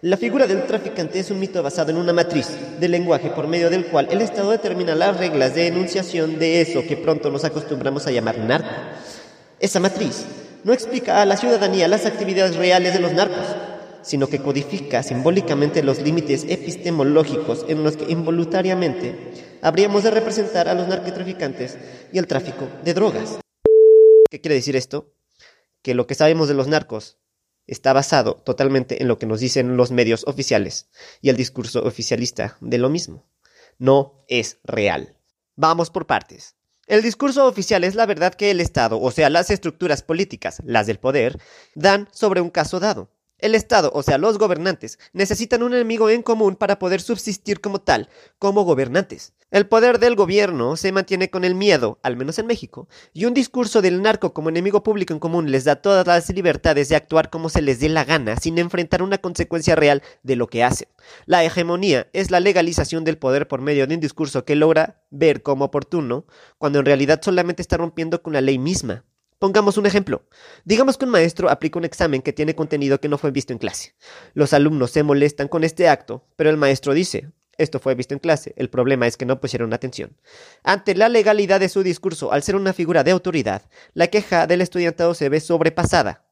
La 0.06 0.18
figura 0.18 0.46
del 0.46 0.68
traficante 0.68 1.18
es 1.18 1.32
un 1.32 1.40
mito 1.40 1.64
basado 1.64 1.90
en 1.90 1.98
una 1.98 2.14
matriz 2.14 2.48
de 2.80 2.88
lenguaje 2.88 3.32
por 3.32 3.48
medio 3.48 3.72
del 3.72 3.88
cual 3.88 4.08
el 4.12 4.22
Estado 4.22 4.52
determina 4.52 4.94
las 4.94 5.18
reglas 5.18 5.56
de 5.56 5.66
enunciación 5.66 6.38
de 6.38 6.62
eso 6.62 6.84
que 6.88 6.96
pronto 6.96 7.32
nos 7.32 7.44
acostumbramos 7.44 8.06
a 8.06 8.12
llamar 8.12 8.38
narco. 8.38 8.70
Esa 9.60 9.80
matriz 9.80 10.28
no 10.64 10.74
explica 10.74 11.24
a 11.24 11.26
la 11.26 11.38
ciudadanía 11.38 11.88
las 11.88 12.06
actividades 12.06 12.56
reales 12.56 12.94
de 12.94 13.00
los 13.00 13.14
narcos, 13.14 13.48
sino 14.04 14.28
que 14.28 14.38
codifica 14.38 15.02
simbólicamente 15.02 15.82
los 15.82 16.00
límites 16.00 16.46
epistemológicos 16.48 17.66
en 17.68 17.84
los 17.84 17.98
que 17.98 18.12
involuntariamente 18.12 19.16
habríamos 19.64 20.04
de 20.04 20.12
representar 20.12 20.70
a 20.70 20.76
los 20.76 20.88
narcotraficantes 20.88 21.80
y 22.14 22.20
el 22.20 22.28
tráfico 22.28 22.68
de 22.84 22.94
drogas. 22.94 23.40
¿Qué 24.30 24.40
quiere 24.40 24.54
decir 24.54 24.76
esto? 24.76 25.16
Que 25.82 25.96
lo 25.96 26.06
que 26.06 26.14
sabemos 26.14 26.48
de 26.48 26.54
los 26.54 26.68
narcos 26.68 27.18
está 27.68 27.94
basado 27.94 28.36
totalmente 28.36 29.02
en 29.02 29.08
lo 29.08 29.18
que 29.18 29.26
nos 29.26 29.40
dicen 29.40 29.78
los 29.78 29.92
medios 29.92 30.24
oficiales 30.28 30.88
y 31.22 31.30
el 31.30 31.38
discurso 31.38 31.84
oficialista 31.84 32.58
de 32.62 32.78
lo 32.78 32.90
mismo. 32.90 33.26
No 33.78 34.24
es 34.28 34.60
real. 34.64 35.18
Vamos 35.56 35.90
por 35.90 36.06
partes. 36.06 36.56
El 36.88 37.02
discurso 37.02 37.48
oficial 37.48 37.84
es 37.84 37.96
la 37.96 38.06
verdad 38.06 38.36
que 38.36 38.52
el 38.52 38.62
Estado, 38.62 39.02
o 39.02 39.10
sea, 39.10 39.30
las 39.32 39.50
estructuras 39.50 40.04
políticas, 40.04 40.62
las 40.66 40.86
del 40.86 41.00
poder, 41.00 41.40
dan 41.74 42.08
sobre 42.12 42.42
un 42.42 42.52
caso 42.52 42.80
dado. 42.80 43.10
El 43.40 43.56
Estado, 43.56 43.92
o 43.94 44.04
sea, 44.04 44.18
los 44.18 44.38
gobernantes, 44.38 45.00
necesitan 45.12 45.64
un 45.64 45.74
enemigo 45.74 46.10
en 46.10 46.22
común 46.22 46.56
para 46.56 46.80
poder 46.80 47.02
subsistir 47.02 47.60
como 47.60 47.82
tal, 47.82 48.10
como 48.38 48.64
gobernantes. 48.64 49.34
El 49.56 49.68
poder 49.68 50.00
del 50.00 50.18
gobierno 50.18 50.76
se 50.76 50.92
mantiene 50.92 51.30
con 51.30 51.46
el 51.46 51.56
miedo, 51.56 51.98
al 52.04 52.18
menos 52.18 52.38
en 52.40 52.46
México, 52.46 52.90
y 53.14 53.24
un 53.24 53.34
discurso 53.34 53.82
del 53.82 54.02
narco 54.02 54.34
como 54.34 54.50
enemigo 54.50 54.84
público 54.84 55.14
en 55.14 55.20
común 55.20 55.50
les 55.50 55.64
da 55.64 55.78
todas 55.78 56.06
las 56.06 56.30
libertades 56.30 56.90
de 56.90 56.98
actuar 56.98 57.30
como 57.30 57.48
se 57.48 57.62
les 57.62 57.80
dé 57.80 57.88
la 57.88 58.04
gana 58.04 58.36
sin 58.36 58.58
enfrentar 58.58 59.02
una 59.02 59.18
consecuencia 59.18 59.78
real 59.78 60.04
de 60.24 60.36
lo 60.36 60.48
que 60.48 60.66
hacen. 60.66 60.90
La 61.26 61.46
hegemonía 61.46 62.10
es 62.12 62.32
la 62.32 62.42
legalización 62.42 63.06
del 63.06 63.18
poder 63.18 63.48
por 63.48 63.62
medio 63.62 63.88
de 63.88 63.96
un 63.96 64.02
discurso 64.02 64.44
que 64.44 64.58
logra 64.58 65.02
ver 65.10 65.42
como 65.42 65.64
oportuno, 65.64 66.26
cuando 66.58 66.80
en 66.80 66.86
realidad 66.86 67.22
solamente 67.24 67.62
está 67.62 67.78
rompiendo 67.78 68.22
con 68.22 68.34
la 68.34 68.42
ley 68.42 68.60
misma. 68.60 69.06
Pongamos 69.40 69.78
un 69.78 69.86
ejemplo. 69.86 70.28
Digamos 70.66 70.98
que 70.98 71.06
un 71.06 71.12
maestro 71.12 71.50
aplica 71.50 71.80
un 71.80 71.86
examen 71.86 72.22
que 72.22 72.34
tiene 72.34 72.56
contenido 72.56 73.00
que 73.00 73.08
no 73.08 73.18
fue 73.18 73.32
visto 73.32 73.54
en 73.54 73.60
clase. 73.60 73.96
Los 74.34 74.52
alumnos 74.52 74.92
se 74.92 75.04
molestan 75.04 75.48
con 75.48 75.64
este 75.64 75.88
acto, 75.88 76.26
pero 76.36 76.50
el 76.50 76.58
maestro 76.58 76.94
dice, 76.94 77.30
esto 77.58 77.80
fue 77.80 77.96
visto 77.96 78.14
en 78.14 78.20
clase, 78.20 78.54
el 78.58 78.70
problema 78.70 79.08
es 79.08 79.18
que 79.18 79.26
no 79.26 79.40
pusieron 79.40 79.74
atención. 79.74 80.18
Ante 80.64 80.96
la 80.96 81.10
legalidad 81.10 81.60
de 81.60 81.70
su 81.70 81.84
discurso, 81.84 82.32
al 82.32 82.44
ser 82.44 82.56
una 82.56 82.74
figura 82.74 83.04
de 83.04 83.12
autoridad, 83.12 83.64
la 83.94 84.08
queja 84.08 84.48
del 84.48 84.62
estudiantado 84.62 85.14
se 85.14 85.30
ve 85.30 85.40
sobrepasada. 85.40 86.26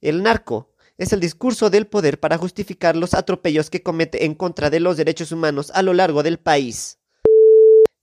El 0.00 0.22
narco 0.22 0.74
es 0.98 1.12
el 1.12 1.20
discurso 1.20 1.70
del 1.70 1.86
poder 1.86 2.20
para 2.20 2.38
justificar 2.38 2.96
los 2.96 3.14
atropellos 3.14 3.70
que 3.70 3.82
comete 3.82 4.24
en 4.24 4.34
contra 4.34 4.70
de 4.70 4.80
los 4.80 4.96
derechos 4.96 5.32
humanos 5.32 5.70
a 5.74 5.82
lo 5.82 5.92
largo 5.92 6.22
del 6.22 6.38
país. 6.38 6.98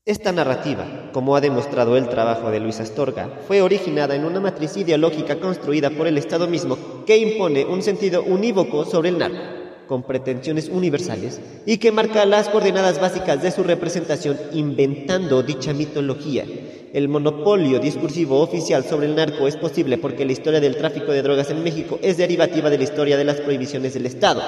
Esta 0.05 0.33
narrativa, 0.33 1.11
como 1.13 1.35
ha 1.35 1.39
demostrado 1.41 1.95
el 1.95 2.09
trabajo 2.09 2.51
de 2.51 2.59
Luis 2.59 2.81
Astorga, 2.81 3.39
fue 3.47 3.61
originada 3.61 4.15
en 4.15 4.25
una 4.25 4.41
matriz 4.41 4.75
ideológica 4.75 5.39
construida 5.39 5.89
por 5.91 6.07
el 6.07 6.17
Estado 6.17 6.45
mismo 6.45 7.05
que 7.05 7.17
impone 7.17 7.63
un 7.63 7.81
sentido 7.81 8.21
unívoco 8.21 8.83
sobre 8.83 9.09
el 9.09 9.17
narco, 9.17 9.62
con 9.93 10.01
pretensiones 10.01 10.69
universales, 10.69 11.39
y 11.67 11.77
que 11.77 11.91
marca 11.91 12.25
las 12.25 12.49
coordenadas 12.49 12.99
básicas 12.99 13.43
de 13.43 13.51
su 13.51 13.61
representación 13.61 14.39
inventando 14.51 15.43
dicha 15.43 15.71
mitología 15.71 16.45
el 16.93 17.09
monopolio 17.09 17.79
discursivo 17.79 18.39
oficial 18.39 18.83
sobre 18.83 19.05
el 19.05 19.15
narco 19.15 19.47
es 19.47 19.55
posible 19.55 19.99
porque 19.99 20.25
la 20.25 20.31
historia 20.31 20.59
del 20.59 20.77
tráfico 20.77 21.11
de 21.11 21.23
drogas 21.23 21.51
en 21.51 21.63
México 21.63 21.99
es 22.01 22.17
derivativa 22.17 22.71
de 22.71 22.77
la 22.77 22.83
historia 22.83 23.17
de 23.17 23.23
las 23.23 23.41
prohibiciones 23.41 23.93
del 23.93 24.07
Estado. 24.07 24.41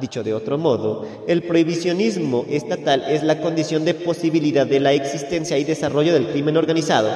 Dicho 0.00 0.24
de 0.24 0.34
otro 0.34 0.58
modo, 0.58 1.06
el 1.26 1.42
prohibicionismo 1.42 2.44
estatal 2.48 3.04
es 3.08 3.22
la 3.22 3.40
condición 3.40 3.84
de 3.84 3.94
posibilidad 3.94 4.66
de 4.66 4.80
la 4.80 4.92
existencia 4.92 5.58
y 5.58 5.64
desarrollo 5.64 6.12
del 6.12 6.28
crimen 6.28 6.56
organizado, 6.56 7.10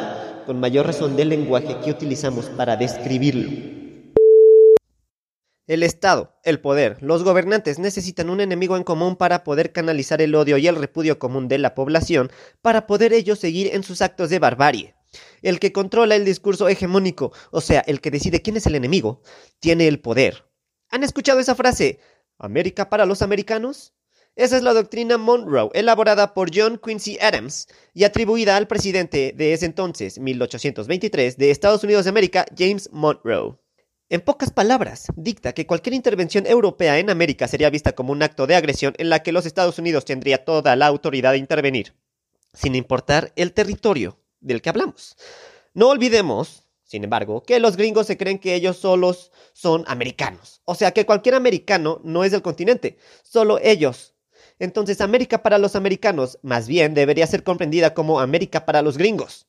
con 0.47 0.59
mayor 0.59 0.87
razón 0.87 1.17
del 1.17 1.31
lenguaje 1.31 1.77
que 1.85 1.91
utilizamos 1.91 2.47
para 2.47 2.77
describirlo. 2.77 3.82
El 5.73 5.83
Estado, 5.83 6.39
el 6.45 6.61
poder, 6.61 6.99
los 7.01 7.25
gobernantes 7.25 7.79
necesitan 7.79 8.29
un 8.29 8.43
enemigo 8.43 8.77
en 8.77 8.85
común 8.85 9.17
para 9.17 9.43
poder 9.43 9.73
canalizar 9.73 10.21
el 10.21 10.35
odio 10.35 10.59
y 10.59 10.67
el 10.67 10.77
repudio 10.77 11.19
común 11.19 11.49
de 11.49 11.57
la 11.57 11.75
población, 11.75 12.31
para 12.61 12.87
poder 12.87 13.15
ellos 13.15 13.39
seguir 13.39 13.71
en 13.73 13.83
sus 13.83 14.03
actos 14.03 14.29
de 14.29 14.39
barbarie. 14.39 14.95
El 15.41 15.59
que 15.61 15.73
controla 15.73 16.15
el 16.15 16.27
discurso 16.27 16.69
hegemónico, 16.69 17.33
o 17.51 17.63
sea, 17.63 17.81
el 17.87 18.03
que 18.03 18.11
decide 18.11 18.43
quién 18.43 18.59
es 18.59 18.67
el 18.67 18.75
enemigo, 18.75 19.23
tiene 19.61 19.89
el 19.89 19.99
poder. 19.99 20.45
¿Han 20.91 21.05
escuchado 21.05 21.41
esa 21.41 21.55
frase? 21.55 22.01
¿América 22.37 22.91
para 22.91 23.07
los 23.07 23.23
americanos? 23.23 23.95
Esa 24.37 24.59
es 24.59 24.63
la 24.63 24.75
doctrina 24.75 25.17
Monroe, 25.17 25.71
elaborada 25.73 26.35
por 26.35 26.51
John 26.55 26.79
Quincy 26.85 27.17
Adams 27.19 27.67
y 27.95 28.05
atribuida 28.05 28.59
al 28.59 28.67
presidente 28.67 29.33
de 29.35 29.55
ese 29.55 29.65
entonces, 29.65 30.19
1823, 30.19 31.39
de 31.39 31.51
Estados 31.51 31.83
Unidos 31.83 32.05
de 32.05 32.11
América, 32.11 32.45
James 32.59 32.91
Monroe. 32.93 33.57
En 34.13 34.21
pocas 34.21 34.51
palabras, 34.51 35.07
dicta 35.17 35.55
que 35.55 35.67
cualquier 35.67 35.95
intervención 35.95 36.47
europea 36.47 36.99
en 36.99 37.09
América 37.09 37.49
sería 37.49 37.71
vista 37.71 37.93
como 37.93 38.13
un 38.13 38.23
acto 38.23 38.47
de 38.47 38.55
agresión 38.55 38.93
en 38.99 39.09
la 39.09 39.23
que 39.23 39.33
los 39.33 39.47
Estados 39.47 39.79
Unidos 39.79 40.05
tendría 40.05 40.45
toda 40.45 40.77
la 40.77 40.87
autoridad 40.87 41.33
de 41.33 41.39
intervenir, 41.39 41.95
sin 42.53 42.75
importar 42.75 43.33
el 43.37 43.55
territorio 43.55 44.19
del 44.41 44.61
que 44.61 44.69
hablamos. 44.69 45.17
No 45.73 45.89
olvidemos, 45.89 46.65
sin 46.85 47.05
embargo, 47.05 47.43
que 47.43 47.59
los 47.59 47.79
gringos 47.79 48.07
se 48.07 48.19
creen 48.19 48.39
que 48.39 48.55
ellos 48.55 48.77
solos 48.77 49.33
son 49.55 49.83
americanos, 49.87 50.61
o 50.67 50.75
sea 50.75 50.91
que 50.91 51.07
cualquier 51.07 51.35
americano 51.35 51.99
no 52.05 52.23
es 52.23 52.33
del 52.33 52.43
continente, 52.43 52.99
solo 53.23 53.59
ellos. 53.63 54.15
Entonces 54.59 55.01
América 55.01 55.43
para 55.43 55.57
los 55.57 55.75
americanos 55.75 56.39
más 56.43 56.69
bien 56.69 56.93
debería 56.93 57.27
ser 57.27 57.45
comprendida 57.45 57.95
como 57.95 58.21
América 58.21 58.67
para 58.67 58.83
los 58.83 58.99
gringos. 58.99 59.47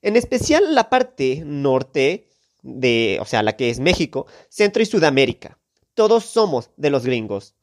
En 0.00 0.16
especial 0.16 0.74
la 0.74 0.88
parte 0.88 1.42
norte 1.44 2.29
de, 2.62 3.18
o 3.20 3.24
sea, 3.24 3.42
la 3.42 3.56
que 3.56 3.70
es 3.70 3.80
México, 3.80 4.26
Centro 4.48 4.82
y 4.82 4.86
Sudamérica. 4.86 5.58
Todos 5.94 6.24
somos 6.24 6.70
de 6.76 6.90
los 6.90 7.04
gringos. 7.04 7.54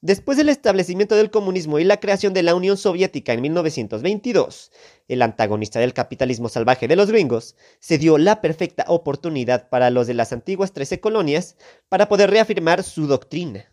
Después 0.00 0.38
del 0.38 0.48
establecimiento 0.48 1.16
del 1.16 1.32
comunismo 1.32 1.80
y 1.80 1.84
la 1.84 1.98
creación 1.98 2.32
de 2.32 2.44
la 2.44 2.54
Unión 2.54 2.76
Soviética 2.76 3.32
en 3.32 3.42
1922, 3.42 4.70
el 5.08 5.22
antagonista 5.22 5.80
del 5.80 5.92
capitalismo 5.92 6.48
salvaje 6.48 6.86
de 6.86 6.94
los 6.94 7.10
gringos, 7.10 7.56
se 7.80 7.98
dio 7.98 8.16
la 8.16 8.40
perfecta 8.40 8.84
oportunidad 8.86 9.68
para 9.68 9.90
los 9.90 10.06
de 10.06 10.14
las 10.14 10.32
antiguas 10.32 10.72
trece 10.72 11.00
colonias 11.00 11.56
para 11.88 12.08
poder 12.08 12.30
reafirmar 12.30 12.84
su 12.84 13.08
doctrina. 13.08 13.66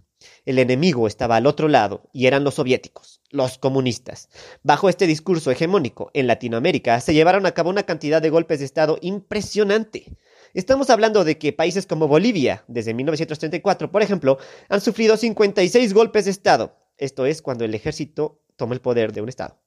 El 0.45 0.57
enemigo 0.57 1.05
estaba 1.05 1.35
al 1.35 1.45
otro 1.45 1.67
lado 1.67 2.09
y 2.11 2.25
eran 2.25 2.43
los 2.43 2.55
soviéticos, 2.55 3.21
los 3.35 3.57
comunistas. 3.57 4.29
Bajo 4.63 4.89
este 4.89 5.05
discurso 5.07 5.51
hegemónico, 5.51 6.09
en 6.13 6.27
Latinoamérica 6.27 6.99
se 7.01 7.13
llevaron 7.13 7.45
a 7.45 7.51
cabo 7.51 7.69
una 7.69 7.83
cantidad 7.83 8.21
de 8.21 8.29
golpes 8.29 8.59
de 8.59 8.65
Estado 8.65 8.97
impresionante. 9.01 10.17
Estamos 10.53 10.89
hablando 10.89 11.23
de 11.23 11.37
que 11.37 11.53
países 11.53 11.85
como 11.85 12.07
Bolivia, 12.07 12.63
desde 12.67 12.93
1934, 12.93 13.91
por 13.91 14.01
ejemplo, 14.01 14.37
han 14.69 14.81
sufrido 14.81 15.17
56 15.17 15.93
golpes 15.93 16.25
de 16.25 16.31
Estado. 16.31 16.77
Esto 16.97 17.25
es 17.25 17.41
cuando 17.41 17.65
el 17.65 17.75
ejército 17.75 18.39
toma 18.55 18.73
el 18.73 18.81
poder 18.81 19.11
de 19.11 19.21
un 19.21 19.29
Estado. 19.29 19.59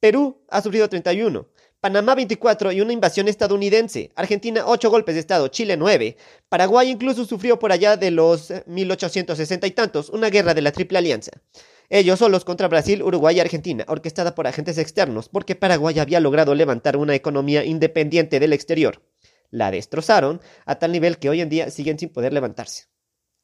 Perú 0.00 0.42
ha 0.48 0.60
sufrido 0.60 0.88
31, 0.88 1.46
Panamá 1.80 2.14
24 2.14 2.72
y 2.72 2.80
una 2.80 2.94
invasión 2.94 3.28
estadounidense. 3.28 4.10
Argentina 4.16 4.64
8 4.66 4.90
golpes 4.90 5.14
de 5.16 5.20
Estado, 5.20 5.48
Chile 5.48 5.76
9. 5.76 6.16
Paraguay 6.48 6.88
incluso 6.88 7.26
sufrió 7.26 7.58
por 7.58 7.72
allá 7.72 7.98
de 7.98 8.10
los 8.10 8.52
1860 8.66 9.66
y 9.66 9.70
tantos 9.70 10.08
una 10.08 10.30
guerra 10.30 10.54
de 10.54 10.62
la 10.62 10.72
Triple 10.72 10.96
Alianza. 10.96 11.32
Ellos 11.96 12.18
solos 12.18 12.44
contra 12.44 12.66
Brasil, 12.66 13.04
Uruguay 13.04 13.36
y 13.36 13.40
Argentina, 13.40 13.84
orquestada 13.86 14.34
por 14.34 14.48
agentes 14.48 14.78
externos, 14.78 15.28
porque 15.28 15.54
Paraguay 15.54 16.00
había 16.00 16.18
logrado 16.18 16.52
levantar 16.56 16.96
una 16.96 17.14
economía 17.14 17.64
independiente 17.64 18.40
del 18.40 18.52
exterior. 18.52 19.00
La 19.52 19.70
destrozaron 19.70 20.40
a 20.66 20.74
tal 20.80 20.90
nivel 20.90 21.18
que 21.18 21.30
hoy 21.30 21.40
en 21.40 21.50
día 21.50 21.70
siguen 21.70 21.96
sin 21.96 22.08
poder 22.08 22.32
levantarse. 22.32 22.86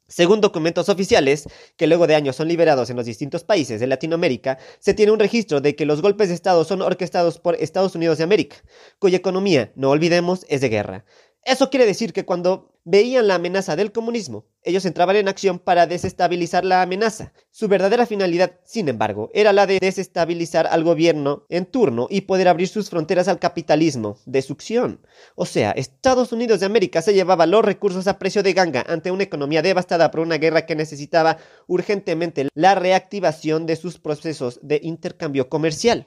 Según 0.09 0.40
documentos 0.40 0.88
oficiales, 0.88 1.47
que 1.76 1.87
luego 1.87 2.09
de 2.09 2.16
años 2.16 2.35
son 2.35 2.49
liberados 2.49 2.90
en 2.90 2.97
los 2.97 3.07
distintos 3.07 3.45
países 3.45 3.78
de 3.78 3.87
Latinoamérica, 3.87 4.59
se 4.80 4.95
tiene 4.95 5.12
un 5.12 5.21
registro 5.21 5.61
de 5.61 5.76
que 5.76 5.87
los 5.87 6.02
golpes 6.02 6.26
de 6.28 6.35
Estado 6.35 6.64
son 6.64 6.83
orquestados 6.83 7.38
por 7.38 7.54
Estados 7.54 7.95
Unidos 7.95 8.19
de 8.19 8.25
América, 8.25 8.57
cuya 8.99 9.19
economía, 9.19 9.71
no 9.76 9.90
olvidemos, 9.90 10.45
es 10.49 10.61
de 10.61 10.71
guerra. 10.71 11.04
Eso 11.44 11.70
quiere 11.70 11.87
decir 11.87 12.12
que 12.12 12.26
cuando 12.26 12.70
veían 12.85 13.28
la 13.28 13.37
amenaza 13.37 13.76
del 13.76 13.92
comunismo, 13.92 14.47
ellos 14.62 14.85
entraban 14.85 15.16
en 15.16 15.28
acción 15.28 15.59
para 15.59 15.87
desestabilizar 15.87 16.66
la 16.66 16.82
amenaza. 16.82 17.32
Su 17.50 17.66
verdadera 17.66 18.04
finalidad, 18.04 18.61
sin 18.64 18.88
embargo, 18.88 19.30
era 19.32 19.54
la 19.54 19.66
de 19.66 19.78
desestabilizar 19.80 20.66
al 20.66 20.85
gobierno 20.85 21.47
en 21.49 21.64
turno 21.64 22.09
y 22.11 22.23
poder 22.23 22.49
abrir 22.49 22.68
sus 22.68 22.90
fronteras 22.90 23.26
al 23.28 23.38
capitalismo 23.38 24.18
de 24.26 24.42
succión. 24.42 25.00
O 25.35 25.47
sea, 25.47 25.70
Estados 25.70 26.32
Unidos 26.32 26.61
de 26.61 26.66
América 26.66 27.00
se 27.00 27.14
llevaba 27.14 27.47
los 27.47 27.64
recursos 27.64 28.06
a 28.06 28.18
precio 28.18 28.42
de 28.42 28.52
ganga 28.52 28.85
ante 28.87 29.11
una 29.11 29.25
economía 29.25 29.62
devastada 29.62 30.11
por 30.11 30.20
una 30.20 30.37
guerra 30.37 30.66
que 30.66 30.76
necesitaba 30.76 31.38
urgentemente 31.68 32.49
la 32.54 32.75
reactivación 32.75 33.64
de 33.64 33.76
sus 33.76 33.99
procesos 33.99 34.59
de 34.62 34.80
intercambio 34.82 35.49
comercial. 35.49 36.06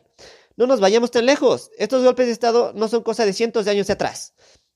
No 0.56 0.68
nos 0.68 0.80
vayamos 0.80 1.10
tan 1.10 1.26
lejos. 1.26 1.72
Estos 1.80 2.04
golpes 2.04 2.28
de 2.28 2.32
Estado 2.34 2.74
no 2.76 2.88
son 2.88 3.02
cosa 3.02 3.26
de 3.26 3.34
cientos 3.34 3.66
de 3.66 3.72
años 3.72 3.90
atrás. 3.90 4.34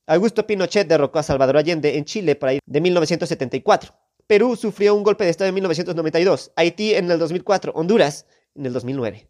Augusto 0.09 0.47
Pinochet 0.47 0.87
derrocó 0.87 1.19
a 1.19 1.23
Salvador 1.23 1.57
Allende 1.57 1.97
en 1.97 2.05
Chile 2.05 2.37
por 2.37 2.47
ahí 2.47 2.59
de 2.65 2.79
1974. 2.79 3.93
Perú 4.25 4.55
sufrió 4.55 4.95
un 4.95 5.03
golpe 5.03 5.25
de 5.25 5.31
Estado 5.31 5.49
en 5.49 5.55
1992, 5.55 6.53
Haití 6.55 6.93
en 6.93 7.11
el 7.11 7.19
2004, 7.19 7.73
Honduras 7.75 8.25
en 8.55 8.65
el 8.65 8.71
2009. 8.71 9.29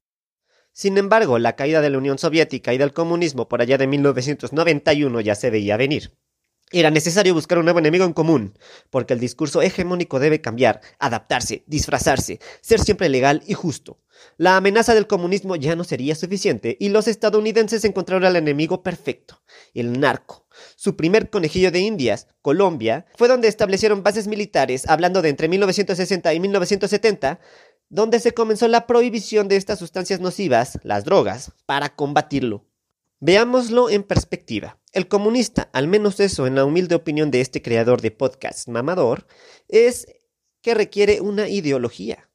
Sin 0.73 0.99
embargo, 0.99 1.39
la 1.39 1.55
caída 1.55 1.81
de 1.81 1.89
la 1.89 1.97
Unión 1.97 2.19
Soviética 2.19 2.75
y 2.75 2.77
del 2.77 2.93
comunismo 2.93 3.47
por 3.49 3.61
allá 3.61 3.79
de 3.79 3.87
1991 3.87 5.19
ya 5.21 5.33
se 5.33 5.49
veía 5.49 5.77
venir. 5.77 6.15
Era 6.71 6.91
necesario 6.91 7.33
buscar 7.33 7.59
un 7.59 7.63
nuevo 7.63 7.79
enemigo 7.79 8.03
en 8.03 8.11
común, 8.11 8.57
porque 8.89 9.13
el 9.13 9.21
discurso 9.21 9.61
hegemónico 9.61 10.19
debe 10.19 10.41
cambiar, 10.41 10.81
adaptarse, 10.99 11.63
disfrazarse, 11.65 12.41
ser 12.59 12.81
siempre 12.81 13.07
legal 13.07 13.41
y 13.47 13.53
justo. 13.53 14.01
La 14.35 14.57
amenaza 14.57 14.93
del 14.93 15.07
comunismo 15.07 15.55
ya 15.55 15.77
no 15.77 15.85
sería 15.85 16.13
suficiente 16.13 16.75
y 16.77 16.89
los 16.89 17.07
estadounidenses 17.07 17.85
encontraron 17.85 18.25
al 18.25 18.35
enemigo 18.35 18.83
perfecto, 18.83 19.41
el 19.73 19.97
narco. 19.97 20.45
Su 20.75 20.97
primer 20.97 21.29
conejillo 21.29 21.71
de 21.71 21.79
indias, 21.79 22.27
Colombia, 22.41 23.05
fue 23.15 23.29
donde 23.29 23.47
establecieron 23.47 24.03
bases 24.03 24.27
militares, 24.27 24.89
hablando 24.89 25.21
de 25.21 25.29
entre 25.29 25.47
1960 25.47 26.33
y 26.33 26.39
1970, 26.41 27.39
donde 27.87 28.19
se 28.19 28.33
comenzó 28.33 28.67
la 28.67 28.87
prohibición 28.87 29.47
de 29.47 29.55
estas 29.55 29.79
sustancias 29.79 30.19
nocivas, 30.19 30.79
las 30.83 31.05
drogas, 31.05 31.53
para 31.65 31.95
combatirlo. 31.95 32.65
Veámoslo 33.19 33.89
en 33.89 34.03
perspectiva. 34.03 34.77
El 34.97 35.07
comunista, 35.07 35.69
al 35.73 35.87
menos 35.87 36.19
eso 36.19 36.47
en 36.47 36.55
la 36.55 36.65
humilde 36.65 36.95
opinión 36.95 37.29
de 37.29 37.39
este 37.39 37.61
creador 37.61 38.01
de 38.01 38.09
podcast 38.09 38.67
mamador, 38.67 39.27
es 39.67 40.07
que 40.63 40.73
requiere 40.73 41.21
una 41.21 41.47
ideología. 41.49 42.27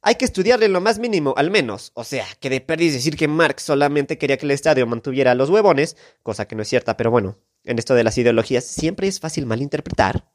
Hay 0.00 0.14
que 0.14 0.24
estudiarle 0.24 0.68
lo 0.68 0.80
más 0.80 0.98
mínimo, 0.98 1.34
al 1.36 1.50
menos. 1.50 1.92
O 1.92 2.04
sea, 2.04 2.24
que 2.40 2.48
de 2.48 2.62
perdiz 2.62 2.94
decir 2.94 3.14
que 3.14 3.28
Marx 3.28 3.64
solamente 3.64 4.16
quería 4.16 4.38
que 4.38 4.46
el 4.46 4.52
Estado 4.52 4.86
mantuviera 4.86 5.32
a 5.32 5.34
los 5.34 5.50
huevones, 5.50 5.98
cosa 6.22 6.48
que 6.48 6.56
no 6.56 6.62
es 6.62 6.68
cierta, 6.68 6.96
pero 6.96 7.10
bueno, 7.10 7.36
en 7.64 7.78
esto 7.78 7.94
de 7.94 8.04
las 8.04 8.16
ideologías 8.16 8.64
siempre 8.64 9.06
es 9.06 9.20
fácil 9.20 9.44
malinterpretar. 9.44 10.32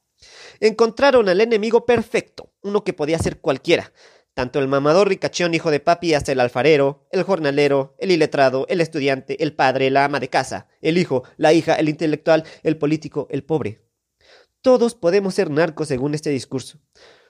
Encontraron 0.59 1.27
al 1.27 1.41
enemigo 1.41 1.87
perfecto, 1.87 2.53
uno 2.61 2.83
que 2.83 2.93
podía 2.93 3.17
ser 3.17 3.39
cualquiera, 3.39 3.91
tanto 4.33 4.59
el 4.59 4.67
mamador 4.67 5.09
ricachón 5.09 5.53
hijo 5.53 5.71
de 5.71 5.79
papi 5.79 6.13
hasta 6.13 6.31
el 6.31 6.39
alfarero, 6.39 7.07
el 7.11 7.23
jornalero, 7.23 7.95
el 7.99 8.11
iletrado, 8.11 8.65
el 8.69 8.81
estudiante, 8.81 9.41
el 9.43 9.55
padre, 9.55 9.89
la 9.89 10.05
ama 10.05 10.19
de 10.19 10.29
casa, 10.29 10.67
el 10.81 10.97
hijo, 10.97 11.23
la 11.37 11.53
hija, 11.53 11.75
el 11.75 11.89
intelectual, 11.89 12.43
el 12.63 12.77
político, 12.77 13.27
el 13.29 13.43
pobre. 13.43 13.85
Todos 14.61 14.95
podemos 14.95 15.35
ser 15.35 15.49
narcos 15.49 15.89
según 15.89 16.15
este 16.15 16.29
discurso. 16.29 16.79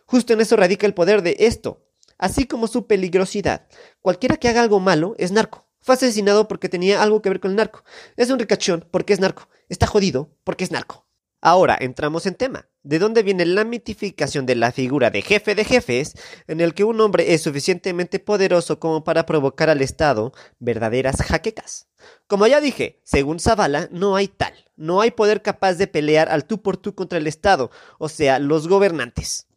Justo 0.06 0.34
en 0.34 0.42
eso 0.42 0.56
radica 0.56 0.86
el 0.86 0.94
poder 0.94 1.22
de 1.22 1.36
esto, 1.40 1.86
así 2.18 2.46
como 2.46 2.68
su 2.68 2.88
peligrosidad. 2.88 3.68
Cualquiera 4.02 4.38
que 4.38 4.48
haga 4.48 4.62
algo 4.62 4.80
malo 4.80 5.16
es 5.18 5.32
narco. 5.32 5.68
Fue 5.82 5.96
asesinado 5.96 6.48
porque 6.48 6.70
tenía 6.70 7.04
algo 7.04 7.22
que 7.22 7.30
ver 7.30 7.42
con 7.42 7.52
el 7.52 7.58
narco. 7.58 7.84
Es 8.16 8.30
un 8.30 8.40
ricachón 8.40 8.88
porque 8.92 9.12
es 9.12 9.20
narco. 9.20 9.50
Está 9.68 9.88
jodido 9.88 10.34
porque 10.46 10.64
es 10.64 10.72
narco. 10.72 11.08
Ahora 11.42 11.78
entramos 11.80 12.26
en 12.26 12.36
tema. 12.36 12.70
¿De 12.86 13.00
dónde 13.00 13.24
viene 13.24 13.46
la 13.46 13.63
mitificación 13.63 14.46
de 14.46 14.56
la 14.56 14.74
figura 14.74 15.10
de 15.10 15.22
jefe 15.22 15.56
de 15.56 15.63
jefes 15.63 16.16
en 16.48 16.60
el 16.60 16.74
que 16.74 16.84
un 16.84 17.00
hombre 17.00 17.34
es 17.34 17.42
suficientemente 17.42 18.20
poderoso 18.20 18.78
como 18.78 19.06
para 19.06 19.25
provocar 19.25 19.70
al 19.70 19.82
Estado 19.82 20.34
verdaderas 20.60 21.22
jaquecas? 21.22 21.88
Como 22.28 22.46
ya 22.46 22.60
dije, 22.60 23.00
según 23.06 23.40
Zavala, 23.40 23.88
no 23.90 24.18
hay 24.18 24.28
tal, 24.28 24.54
no 24.75 25.00
hay 25.00 25.12
poder 25.12 25.42
capaz 25.42 25.75
de 25.75 25.88
pelear 25.88 26.28
al 26.28 26.46
tú 26.46 26.62
por 26.62 26.75
tú 26.75 26.94
contra 26.94 27.20
el 27.20 27.28
Estado, 27.28 27.72
o 28.00 28.10
sea, 28.10 28.38
los 28.40 28.68
gobernantes. 28.68 29.48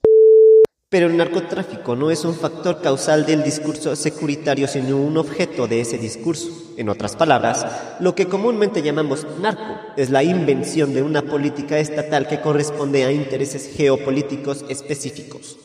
Pero 0.89 1.09
el 1.09 1.17
narcotráfico 1.17 1.97
no 1.97 2.13
es 2.13 2.25
un 2.25 2.35
factor 2.35 2.81
causal 2.81 3.27
del 3.27 3.43
discurso 3.43 3.97
securitario, 3.97 4.69
sino 4.69 4.97
un 4.99 5.17
objeto 5.17 5.67
de 5.67 5.81
ese 5.81 5.99
discurso. 5.99 6.49
En 6.77 6.89
otras 6.89 7.17
palabras, 7.17 7.67
lo 7.99 8.15
que 8.15 8.29
comúnmente 8.29 8.83
llamamos 8.83 9.27
narco 9.41 9.81
es 9.97 10.11
la 10.11 10.23
invención 10.23 10.95
de 10.95 11.03
una 11.03 11.23
política 11.23 11.81
estatal 11.81 12.29
que 12.29 12.41
corresponde 12.41 13.05
a 13.05 13.11
intereses 13.11 13.75
geopolíticos 13.77 14.65
específicos. 14.69 15.59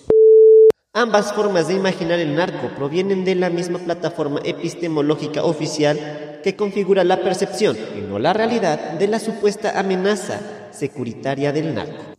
Ambas 0.94 1.34
formas 1.34 1.68
de 1.68 1.76
imaginar 1.76 2.18
el 2.18 2.36
narco 2.36 2.70
provienen 2.76 3.24
de 3.24 3.36
la 3.36 3.52
misma 3.52 3.78
plataforma 3.78 4.42
epistemológica 4.44 5.44
oficial 5.44 6.40
que 6.44 6.56
configura 6.56 7.04
la 7.04 7.22
percepción, 7.22 7.78
y 7.96 8.02
no 8.02 8.18
la 8.18 8.34
realidad, 8.34 8.94
de 8.94 9.08
la 9.08 9.20
supuesta 9.20 9.80
amenaza 9.80 10.42
securitaria 10.72 11.52
del 11.52 11.76
narco. 11.76 12.11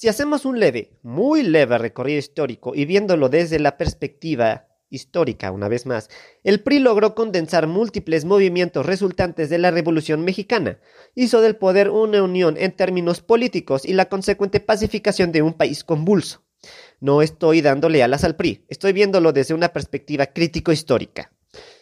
Si 0.00 0.08
hacemos 0.08 0.46
un 0.46 0.58
leve, 0.58 0.92
muy 1.02 1.42
leve 1.42 1.76
recorrido 1.76 2.18
histórico 2.18 2.72
y 2.74 2.86
viéndolo 2.86 3.28
desde 3.28 3.58
la 3.58 3.76
perspectiva 3.76 4.66
histórica, 4.88 5.52
una 5.52 5.68
vez 5.68 5.84
más, 5.84 6.08
el 6.42 6.62
PRI 6.62 6.78
logró 6.78 7.14
condensar 7.14 7.66
múltiples 7.66 8.24
movimientos 8.24 8.86
resultantes 8.86 9.50
de 9.50 9.58
la 9.58 9.70
Revolución 9.70 10.24
Mexicana, 10.24 10.80
hizo 11.14 11.42
del 11.42 11.56
poder 11.56 11.90
una 11.90 12.22
unión 12.22 12.56
en 12.56 12.72
términos 12.72 13.20
políticos 13.20 13.84
y 13.84 13.92
la 13.92 14.08
consecuente 14.08 14.58
pacificación 14.58 15.32
de 15.32 15.42
un 15.42 15.52
país 15.52 15.84
convulso. 15.84 16.44
No 17.00 17.20
estoy 17.20 17.60
dándole 17.60 18.02
alas 18.02 18.24
al 18.24 18.36
PRI, 18.36 18.64
estoy 18.70 18.94
viéndolo 18.94 19.34
desde 19.34 19.52
una 19.52 19.68
perspectiva 19.68 20.24
crítico-histórica. 20.24 21.30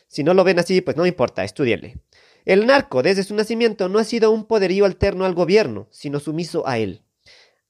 Si 0.09 0.25
no 0.25 0.35
lo 0.35 0.43
ven 0.43 0.59
así, 0.59 0.81
pues 0.81 0.97
no 0.97 1.07
importa, 1.07 1.45
estudienle. 1.45 2.01
El 2.45 2.67
narco, 2.67 3.01
desde 3.05 3.23
su 3.23 3.37
nacimiento, 3.37 3.89
no 3.89 4.01
ha 4.01 4.05
sido 4.05 4.33
un 4.33 4.45
poderío 4.45 4.87
alterno 4.87 5.25
al 5.25 5.35
gobierno, 5.35 5.87
sino 5.93 6.19
sumiso 6.19 6.67
a 6.67 6.79
él. 6.79 7.05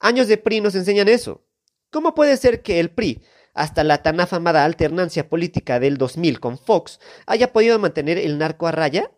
Años 0.01 0.29
de 0.29 0.37
PRI 0.37 0.61
nos 0.61 0.75
enseñan 0.75 1.09
eso. 1.09 1.45
¿Cómo 1.91 2.15
puede 2.15 2.37
ser 2.37 2.63
que 2.63 2.79
el 2.79 2.91
PRI, 2.91 3.23
hasta 3.53 3.83
la 3.83 4.03
tan 4.03 4.21
afamada 4.21 4.65
alternancia 4.65 5.29
política 5.29 5.81
del 5.81 5.99
2000 5.99 6.39
con 6.39 6.59
Fox, 6.59 7.01
haya 7.27 7.53
podido 7.53 7.79
mantener 7.79 8.19
el 8.19 8.39
narco 8.39 8.69
a 8.69 8.73
raya? 8.73 9.11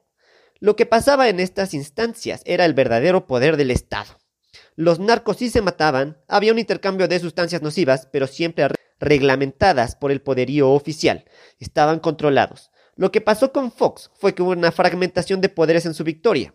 Lo 0.59 0.77
que 0.77 0.87
pasaba 0.87 1.29
en 1.29 1.41
estas 1.41 1.75
instancias 1.75 2.43
era 2.45 2.65
el 2.65 2.75
verdadero 2.75 3.27
poder 3.27 3.57
del 3.57 3.71
Estado. 3.71 4.19
Los 4.75 4.99
narcos 4.99 5.37
sí 5.37 5.51
se 5.51 5.63
mataban, 5.63 6.19
había 6.29 6.53
un 6.53 6.59
intercambio 6.59 7.09
de 7.09 7.19
sustancias 7.19 7.61
nocivas, 7.61 8.09
pero 8.11 8.27
siempre 8.27 8.69
reglamentadas 8.99 9.97
por 9.97 10.11
el 10.11 10.23
poderío 10.23 10.71
oficial. 10.71 11.25
Estaban 11.59 11.99
controlados. 11.99 12.71
Lo 12.97 13.13
que 13.13 13.21
pasó 13.21 13.53
con 13.53 13.73
Fox 13.73 14.11
fue 14.15 14.35
que 14.35 14.43
hubo 14.43 14.51
una 14.51 14.73
fragmentación 14.73 15.41
de 15.41 15.49
poderes 15.49 15.87
en 15.87 15.95
su 15.95 16.05
victoria. 16.05 16.55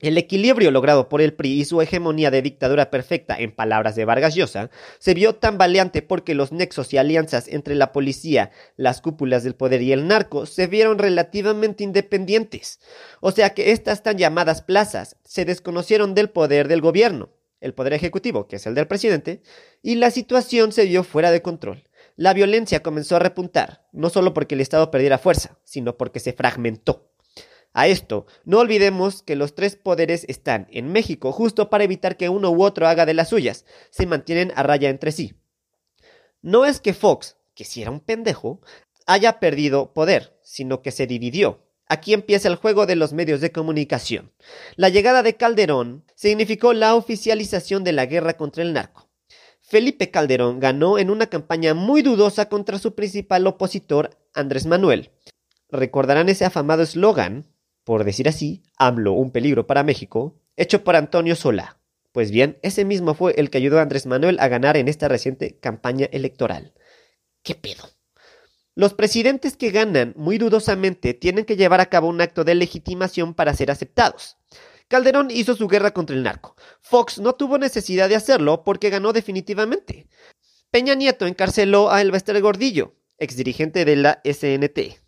El 0.00 0.16
equilibrio 0.16 0.70
logrado 0.70 1.08
por 1.08 1.20
el 1.20 1.34
PRI 1.34 1.60
y 1.60 1.64
su 1.64 1.82
hegemonía 1.82 2.30
de 2.30 2.40
dictadura 2.40 2.88
perfecta, 2.88 3.36
en 3.36 3.50
palabras 3.50 3.96
de 3.96 4.04
Vargas 4.04 4.36
Llosa, 4.36 4.70
se 5.00 5.12
vio 5.12 5.34
tan 5.34 5.58
valiente 5.58 6.02
porque 6.02 6.36
los 6.36 6.52
nexos 6.52 6.92
y 6.92 6.98
alianzas 6.98 7.48
entre 7.48 7.74
la 7.74 7.90
policía, 7.90 8.52
las 8.76 9.00
cúpulas 9.00 9.42
del 9.42 9.56
poder 9.56 9.82
y 9.82 9.90
el 9.92 10.06
narco 10.06 10.46
se 10.46 10.68
vieron 10.68 10.98
relativamente 10.98 11.82
independientes. 11.82 12.78
O 13.20 13.32
sea 13.32 13.54
que 13.54 13.72
estas 13.72 14.04
tan 14.04 14.18
llamadas 14.18 14.62
plazas 14.62 15.16
se 15.24 15.44
desconocieron 15.44 16.14
del 16.14 16.30
poder 16.30 16.68
del 16.68 16.80
gobierno, 16.80 17.30
el 17.60 17.74
poder 17.74 17.92
ejecutivo, 17.92 18.46
que 18.46 18.56
es 18.56 18.66
el 18.68 18.76
del 18.76 18.86
presidente, 18.86 19.42
y 19.82 19.96
la 19.96 20.12
situación 20.12 20.70
se 20.70 20.84
vio 20.84 21.02
fuera 21.02 21.32
de 21.32 21.42
control. 21.42 21.82
La 22.14 22.34
violencia 22.34 22.84
comenzó 22.84 23.16
a 23.16 23.20
repuntar, 23.20 23.88
no 23.90 24.10
solo 24.10 24.32
porque 24.32 24.54
el 24.54 24.60
Estado 24.60 24.92
perdiera 24.92 25.18
fuerza, 25.18 25.58
sino 25.64 25.96
porque 25.96 26.20
se 26.20 26.32
fragmentó. 26.32 27.07
A 27.72 27.86
esto, 27.86 28.26
no 28.44 28.58
olvidemos 28.58 29.22
que 29.22 29.36
los 29.36 29.54
tres 29.54 29.76
poderes 29.76 30.24
están 30.28 30.66
en 30.70 30.90
México 30.90 31.32
justo 31.32 31.70
para 31.70 31.84
evitar 31.84 32.16
que 32.16 32.28
uno 32.28 32.50
u 32.50 32.62
otro 32.62 32.88
haga 32.88 33.06
de 33.06 33.14
las 33.14 33.28
suyas, 33.28 33.64
se 33.90 34.06
mantienen 34.06 34.52
a 34.56 34.62
raya 34.62 34.88
entre 34.88 35.12
sí. 35.12 35.34
No 36.42 36.64
es 36.64 36.80
que 36.80 36.94
Fox, 36.94 37.36
que 37.54 37.64
si 37.64 37.82
era 37.82 37.90
un 37.90 38.00
pendejo, 38.00 38.60
haya 39.06 39.40
perdido 39.40 39.92
poder, 39.92 40.38
sino 40.42 40.82
que 40.82 40.90
se 40.90 41.06
dividió. 41.06 41.64
Aquí 41.86 42.12
empieza 42.12 42.48
el 42.48 42.56
juego 42.56 42.84
de 42.84 42.96
los 42.96 43.12
medios 43.12 43.40
de 43.40 43.50
comunicación. 43.50 44.32
La 44.76 44.90
llegada 44.90 45.22
de 45.22 45.36
Calderón 45.36 46.04
significó 46.14 46.74
la 46.74 46.94
oficialización 46.94 47.82
de 47.82 47.92
la 47.92 48.06
guerra 48.06 48.36
contra 48.36 48.62
el 48.62 48.74
narco. 48.74 49.08
Felipe 49.60 50.10
Calderón 50.10 50.60
ganó 50.60 50.98
en 50.98 51.10
una 51.10 51.26
campaña 51.26 51.74
muy 51.74 52.02
dudosa 52.02 52.48
contra 52.48 52.78
su 52.78 52.94
principal 52.94 53.46
opositor, 53.46 54.18
Andrés 54.34 54.66
Manuel. 54.66 55.10
Recordarán 55.70 56.28
ese 56.28 56.44
afamado 56.44 56.82
eslogan, 56.82 57.46
por 57.88 58.04
decir 58.04 58.28
así, 58.28 58.62
AMLO, 58.76 59.14
un 59.14 59.30
peligro 59.30 59.66
para 59.66 59.82
México, 59.82 60.38
hecho 60.56 60.84
por 60.84 60.94
Antonio 60.94 61.34
Solá. 61.34 61.80
Pues 62.12 62.30
bien, 62.30 62.58
ese 62.60 62.84
mismo 62.84 63.14
fue 63.14 63.32
el 63.38 63.48
que 63.48 63.56
ayudó 63.56 63.78
a 63.78 63.82
Andrés 63.82 64.04
Manuel 64.04 64.38
a 64.40 64.48
ganar 64.48 64.76
en 64.76 64.88
esta 64.88 65.08
reciente 65.08 65.58
campaña 65.58 66.06
electoral. 66.12 66.74
¿Qué 67.42 67.54
pedo? 67.54 67.88
Los 68.74 68.92
presidentes 68.92 69.56
que 69.56 69.70
ganan 69.70 70.12
muy 70.18 70.36
dudosamente 70.36 71.14
tienen 71.14 71.46
que 71.46 71.56
llevar 71.56 71.80
a 71.80 71.86
cabo 71.86 72.08
un 72.08 72.20
acto 72.20 72.44
de 72.44 72.56
legitimación 72.56 73.32
para 73.32 73.54
ser 73.54 73.70
aceptados. 73.70 74.36
Calderón 74.88 75.30
hizo 75.30 75.54
su 75.54 75.66
guerra 75.66 75.92
contra 75.92 76.14
el 76.14 76.22
narco. 76.22 76.56
Fox 76.82 77.18
no 77.18 77.36
tuvo 77.36 77.56
necesidad 77.56 78.10
de 78.10 78.16
hacerlo 78.16 78.64
porque 78.64 78.90
ganó 78.90 79.14
definitivamente. 79.14 80.08
Peña 80.70 80.94
Nieto 80.94 81.26
encarceló 81.26 81.90
a 81.90 82.02
Elvester 82.02 82.38
Gordillo, 82.42 82.96
exdirigente 83.16 83.86
de 83.86 83.96
la 83.96 84.20
SNT 84.24 85.07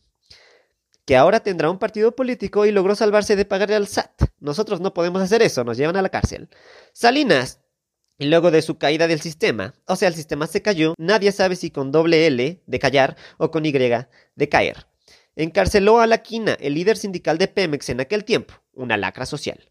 que 1.10 1.16
ahora 1.16 1.40
tendrá 1.40 1.68
un 1.68 1.80
partido 1.80 2.14
político 2.14 2.66
y 2.66 2.70
logró 2.70 2.94
salvarse 2.94 3.34
de 3.34 3.44
pagarle 3.44 3.74
al 3.74 3.88
SAT. 3.88 4.30
Nosotros 4.38 4.80
no 4.80 4.94
podemos 4.94 5.20
hacer 5.20 5.42
eso, 5.42 5.64
nos 5.64 5.76
llevan 5.76 5.96
a 5.96 6.02
la 6.02 6.08
cárcel. 6.08 6.48
Salinas, 6.92 7.58
y 8.16 8.26
luego 8.26 8.52
de 8.52 8.62
su 8.62 8.78
caída 8.78 9.08
del 9.08 9.20
sistema, 9.20 9.74
o 9.88 9.96
sea, 9.96 10.06
el 10.06 10.14
sistema 10.14 10.46
se 10.46 10.62
cayó, 10.62 10.94
nadie 10.98 11.32
sabe 11.32 11.56
si 11.56 11.72
con 11.72 11.90
doble 11.90 12.28
L 12.28 12.62
de 12.64 12.78
callar 12.78 13.16
o 13.38 13.50
con 13.50 13.66
Y 13.66 13.72
de 13.72 14.48
caer. 14.48 14.86
encarceló 15.34 15.98
a 15.98 16.06
La 16.06 16.22
Quina, 16.22 16.52
el 16.60 16.74
líder 16.74 16.96
sindical 16.96 17.38
de 17.38 17.48
Pemex 17.48 17.88
en 17.88 17.98
aquel 17.98 18.22
tiempo, 18.22 18.54
una 18.72 18.96
lacra 18.96 19.26
social. 19.26 19.68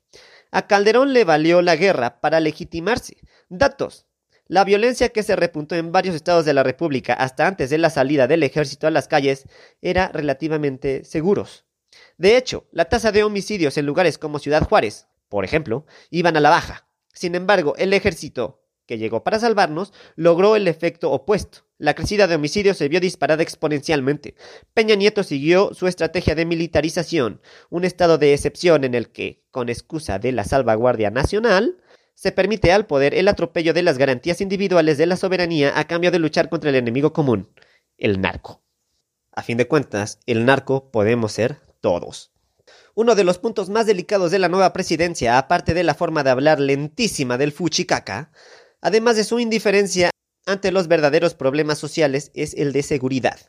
A 0.52 0.68
Calderón 0.68 1.14
le 1.14 1.24
valió 1.24 1.62
la 1.62 1.78
guerra 1.78 2.20
para 2.20 2.42
legitimarse. 2.42 3.16
Datos. 3.48 4.09
La 4.50 4.64
violencia 4.64 5.10
que 5.10 5.22
se 5.22 5.36
repuntó 5.36 5.76
en 5.76 5.92
varios 5.92 6.16
estados 6.16 6.44
de 6.44 6.56
la 6.56 6.64
República 6.64 7.14
hasta 7.14 7.46
antes 7.46 7.70
de 7.70 7.78
la 7.78 7.92
salida 7.92 8.26
del 8.26 8.42
ejército 8.42 8.88
a 8.88 8.90
las 8.90 9.08
calles 9.08 9.46
era 9.80 10.08
relativamente 10.08 11.06
seguros. 11.06 11.66
De 12.18 12.36
hecho, 12.36 12.66
la 12.72 12.86
tasa 12.86 13.12
de 13.12 13.22
homicidios 13.22 13.78
en 13.78 13.86
lugares 13.86 14.18
como 14.18 14.40
Ciudad 14.40 14.68
Juárez, 14.68 15.06
por 15.30 15.46
ejemplo, 15.46 15.86
iban 16.10 16.36
a 16.36 16.40
la 16.40 16.50
baja. 16.50 16.88
Sin 17.14 17.36
embargo, 17.36 17.76
el 17.78 17.94
ejército, 17.94 18.64
que 18.88 18.98
llegó 18.98 19.24
para 19.24 19.38
salvarnos, 19.38 19.94
logró 20.16 20.56
el 20.56 20.68
efecto 20.68 21.12
opuesto. 21.12 21.68
La 21.78 21.94
crecida 21.94 22.26
de 22.26 22.34
homicidios 22.34 22.76
se 22.76 22.90
vio 22.90 23.00
disparada 23.00 23.44
exponencialmente. 23.44 24.34
Peña 24.74 24.96
Nieto 24.96 25.22
siguió 25.22 25.76
su 25.76 25.86
estrategia 25.86 26.34
de 26.34 26.46
militarización, 26.46 27.40
un 27.70 27.86
estado 27.86 28.18
de 28.18 28.34
excepción 28.34 28.84
en 28.84 28.96
el 28.96 29.12
que, 29.12 29.44
con 29.52 29.70
excusa 29.70 30.18
de 30.18 30.32
la 30.32 30.44
salvaguardia 30.44 31.12
nacional, 31.12 31.78
se 32.20 32.34
permite 32.34 32.74
al 32.74 32.86
poder 32.86 33.16
el 33.16 33.30
atropello 33.30 33.74
de 33.74 33.82
las 33.82 33.98
garantías 33.98 34.42
individuales 34.42 34.98
de 34.98 35.06
la 35.06 35.16
soberanía 35.16 35.80
a 35.80 35.88
cambio 35.88 36.12
de 36.12 36.20
luchar 36.20 36.50
contra 36.50 36.70
el 36.70 36.76
enemigo 36.76 37.14
común, 37.14 37.50
el 37.98 38.20
narco. 38.20 38.62
A 39.32 39.42
fin 39.42 39.56
de 39.56 39.70
cuentas, 39.70 40.20
el 40.26 40.44
narco 40.44 40.92
podemos 40.92 41.32
ser 41.32 41.62
todos. 41.80 42.34
Uno 42.94 43.16
de 43.16 43.24
los 43.24 43.38
puntos 43.38 43.70
más 43.70 43.86
delicados 43.86 44.32
de 44.32 44.40
la 44.40 44.50
nueva 44.50 44.74
presidencia, 44.74 45.38
aparte 45.38 45.74
de 45.74 45.86
la 45.86 45.96
forma 45.96 46.24
de 46.24 46.32
hablar 46.32 46.60
lentísima 46.60 47.38
del 47.38 47.54
fuchicaca, 47.54 48.34
además 48.82 49.16
de 49.16 49.24
su 49.24 49.40
indiferencia 49.40 50.10
ante 50.46 50.74
los 50.74 50.90
verdaderos 50.90 51.36
problemas 51.36 51.78
sociales, 51.78 52.32
es 52.34 52.54
el 52.54 52.74
de 52.74 52.84
seguridad. 52.84 53.40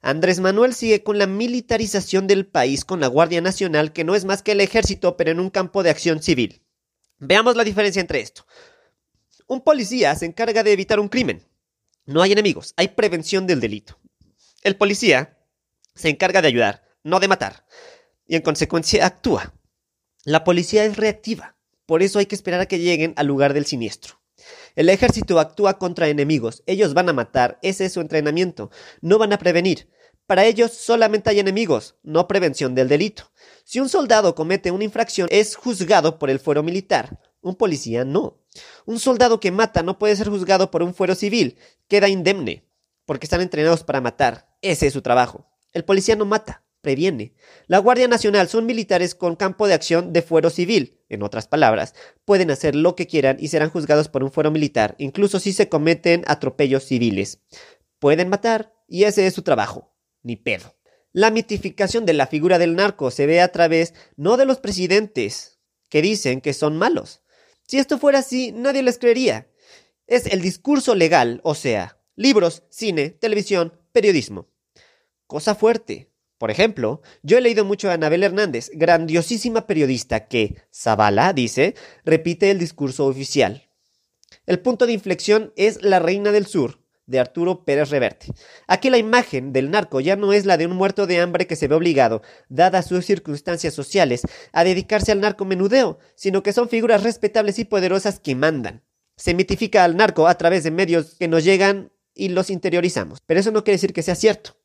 Andrés 0.00 0.40
Manuel 0.40 0.72
sigue 0.72 1.02
con 1.02 1.18
la 1.18 1.26
militarización 1.26 2.26
del 2.26 2.46
país 2.46 2.86
con 2.86 3.00
la 3.00 3.06
Guardia 3.08 3.42
Nacional, 3.42 3.92
que 3.92 4.04
no 4.04 4.14
es 4.14 4.24
más 4.24 4.42
que 4.42 4.52
el 4.52 4.62
ejército, 4.62 5.18
pero 5.18 5.30
en 5.30 5.40
un 5.40 5.50
campo 5.50 5.82
de 5.82 5.90
acción 5.90 6.22
civil. 6.22 6.63
Veamos 7.18 7.56
la 7.56 7.64
diferencia 7.64 8.00
entre 8.00 8.20
esto. 8.20 8.46
Un 9.46 9.60
policía 9.62 10.14
se 10.14 10.26
encarga 10.26 10.62
de 10.62 10.72
evitar 10.72 10.98
un 11.00 11.08
crimen. 11.08 11.46
No 12.06 12.22
hay 12.22 12.32
enemigos, 12.32 12.74
hay 12.76 12.88
prevención 12.88 13.46
del 13.46 13.60
delito. 13.60 13.98
El 14.62 14.76
policía 14.76 15.38
se 15.94 16.08
encarga 16.08 16.42
de 16.42 16.48
ayudar, 16.48 16.84
no 17.02 17.20
de 17.20 17.28
matar. 17.28 17.66
Y 18.26 18.36
en 18.36 18.42
consecuencia 18.42 19.06
actúa. 19.06 19.54
La 20.24 20.44
policía 20.44 20.84
es 20.84 20.96
reactiva. 20.96 21.56
Por 21.86 22.02
eso 22.02 22.18
hay 22.18 22.26
que 22.26 22.34
esperar 22.34 22.60
a 22.60 22.66
que 22.66 22.78
lleguen 22.78 23.12
al 23.16 23.26
lugar 23.26 23.52
del 23.52 23.66
siniestro. 23.66 24.20
El 24.74 24.88
ejército 24.88 25.38
actúa 25.38 25.78
contra 25.78 26.08
enemigos. 26.08 26.62
Ellos 26.66 26.94
van 26.94 27.08
a 27.08 27.12
matar. 27.12 27.58
Ese 27.62 27.84
es 27.84 27.92
su 27.92 28.00
entrenamiento. 28.00 28.70
No 29.00 29.18
van 29.18 29.32
a 29.32 29.38
prevenir. 29.38 29.88
Para 30.26 30.46
ellos 30.46 30.72
solamente 30.72 31.28
hay 31.28 31.38
enemigos, 31.40 31.96
no 32.02 32.26
prevención 32.26 32.74
del 32.74 32.88
delito. 32.88 33.30
Si 33.64 33.80
un 33.80 33.88
soldado 33.88 34.34
comete 34.34 34.70
una 34.70 34.84
infracción, 34.84 35.26
es 35.30 35.56
juzgado 35.56 36.18
por 36.18 36.28
el 36.28 36.38
fuero 36.38 36.62
militar. 36.62 37.18
Un 37.40 37.54
policía 37.54 38.04
no. 38.04 38.38
Un 38.84 39.00
soldado 39.00 39.40
que 39.40 39.50
mata 39.50 39.82
no 39.82 39.98
puede 39.98 40.14
ser 40.16 40.28
juzgado 40.28 40.70
por 40.70 40.82
un 40.82 40.94
fuero 40.94 41.14
civil. 41.14 41.56
Queda 41.88 42.08
indemne, 42.08 42.68
porque 43.06 43.24
están 43.24 43.40
entrenados 43.40 43.82
para 43.82 44.02
matar. 44.02 44.54
Ese 44.60 44.86
es 44.86 44.92
su 44.92 45.00
trabajo. 45.00 45.46
El 45.72 45.84
policía 45.84 46.14
no 46.14 46.26
mata, 46.26 46.62
previene. 46.82 47.34
La 47.66 47.78
Guardia 47.78 48.06
Nacional 48.06 48.48
son 48.48 48.66
militares 48.66 49.14
con 49.14 49.34
campo 49.34 49.66
de 49.66 49.74
acción 49.74 50.12
de 50.12 50.22
fuero 50.22 50.50
civil. 50.50 51.00
En 51.08 51.22
otras 51.22 51.48
palabras, 51.48 51.94
pueden 52.24 52.50
hacer 52.50 52.74
lo 52.74 52.94
que 52.94 53.06
quieran 53.06 53.38
y 53.40 53.48
serán 53.48 53.70
juzgados 53.70 54.08
por 54.08 54.22
un 54.22 54.30
fuero 54.30 54.50
militar, 54.50 54.94
incluso 54.98 55.40
si 55.40 55.52
se 55.52 55.68
cometen 55.68 56.22
atropellos 56.26 56.84
civiles. 56.84 57.40
Pueden 57.98 58.28
matar 58.28 58.74
y 58.86 59.04
ese 59.04 59.26
es 59.26 59.34
su 59.34 59.42
trabajo 59.42 59.94
ni 60.22 60.36
pedo. 60.36 60.74
La 61.14 61.30
mitificación 61.30 62.06
de 62.06 62.12
la 62.12 62.26
figura 62.26 62.58
del 62.58 62.74
narco 62.74 63.12
se 63.12 63.26
ve 63.26 63.40
a 63.40 63.52
través 63.52 63.94
no 64.16 64.36
de 64.36 64.46
los 64.46 64.58
presidentes, 64.58 65.60
que 65.88 66.02
dicen 66.02 66.40
que 66.40 66.52
son 66.52 66.76
malos. 66.76 67.22
Si 67.68 67.78
esto 67.78 67.98
fuera 68.00 68.18
así, 68.18 68.50
nadie 68.50 68.82
les 68.82 68.98
creería. 68.98 69.48
Es 70.08 70.26
el 70.26 70.42
discurso 70.42 70.96
legal, 70.96 71.40
o 71.44 71.54
sea, 71.54 72.00
libros, 72.16 72.64
cine, 72.68 73.10
televisión, 73.10 73.78
periodismo. 73.92 74.48
Cosa 75.28 75.54
fuerte. 75.54 76.10
Por 76.36 76.50
ejemplo, 76.50 77.00
yo 77.22 77.38
he 77.38 77.40
leído 77.40 77.64
mucho 77.64 77.90
a 77.90 77.92
Anabel 77.92 78.24
Hernández, 78.24 78.72
grandiosísima 78.74 79.68
periodista 79.68 80.26
que, 80.26 80.56
Zavala 80.74 81.32
dice, 81.32 81.76
repite 82.04 82.50
el 82.50 82.58
discurso 82.58 83.06
oficial. 83.06 83.70
El 84.46 84.58
punto 84.58 84.84
de 84.84 84.94
inflexión 84.94 85.52
es 85.54 85.80
La 85.80 86.00
Reina 86.00 86.32
del 86.32 86.46
Sur, 86.46 86.83
de 87.06 87.20
Arturo 87.20 87.64
Pérez 87.64 87.90
Reverte. 87.90 88.28
Aquí 88.66 88.90
la 88.90 88.98
imagen 88.98 89.52
del 89.52 89.70
narco 89.70 90.00
ya 90.00 90.16
no 90.16 90.32
es 90.32 90.46
la 90.46 90.56
de 90.56 90.66
un 90.66 90.76
muerto 90.76 91.06
de 91.06 91.20
hambre 91.20 91.46
que 91.46 91.56
se 91.56 91.68
ve 91.68 91.74
obligado, 91.74 92.22
dadas 92.48 92.86
sus 92.86 93.04
circunstancias 93.04 93.74
sociales, 93.74 94.22
a 94.52 94.64
dedicarse 94.64 95.12
al 95.12 95.20
narcomenudeo, 95.20 95.98
sino 96.14 96.42
que 96.42 96.52
son 96.52 96.68
figuras 96.68 97.02
respetables 97.02 97.58
y 97.58 97.64
poderosas 97.64 98.20
que 98.20 98.34
mandan. 98.34 98.82
Se 99.16 99.34
mitifica 99.34 99.84
al 99.84 99.96
narco 99.96 100.26
a 100.26 100.36
través 100.36 100.64
de 100.64 100.70
medios 100.70 101.14
que 101.14 101.28
nos 101.28 101.44
llegan 101.44 101.92
y 102.14 102.28
los 102.28 102.50
interiorizamos. 102.50 103.20
Pero 103.26 103.40
eso 103.40 103.50
no 103.50 103.64
quiere 103.64 103.76
decir 103.76 103.92
que 103.92 104.02
sea 104.02 104.14
cierto. 104.14 104.56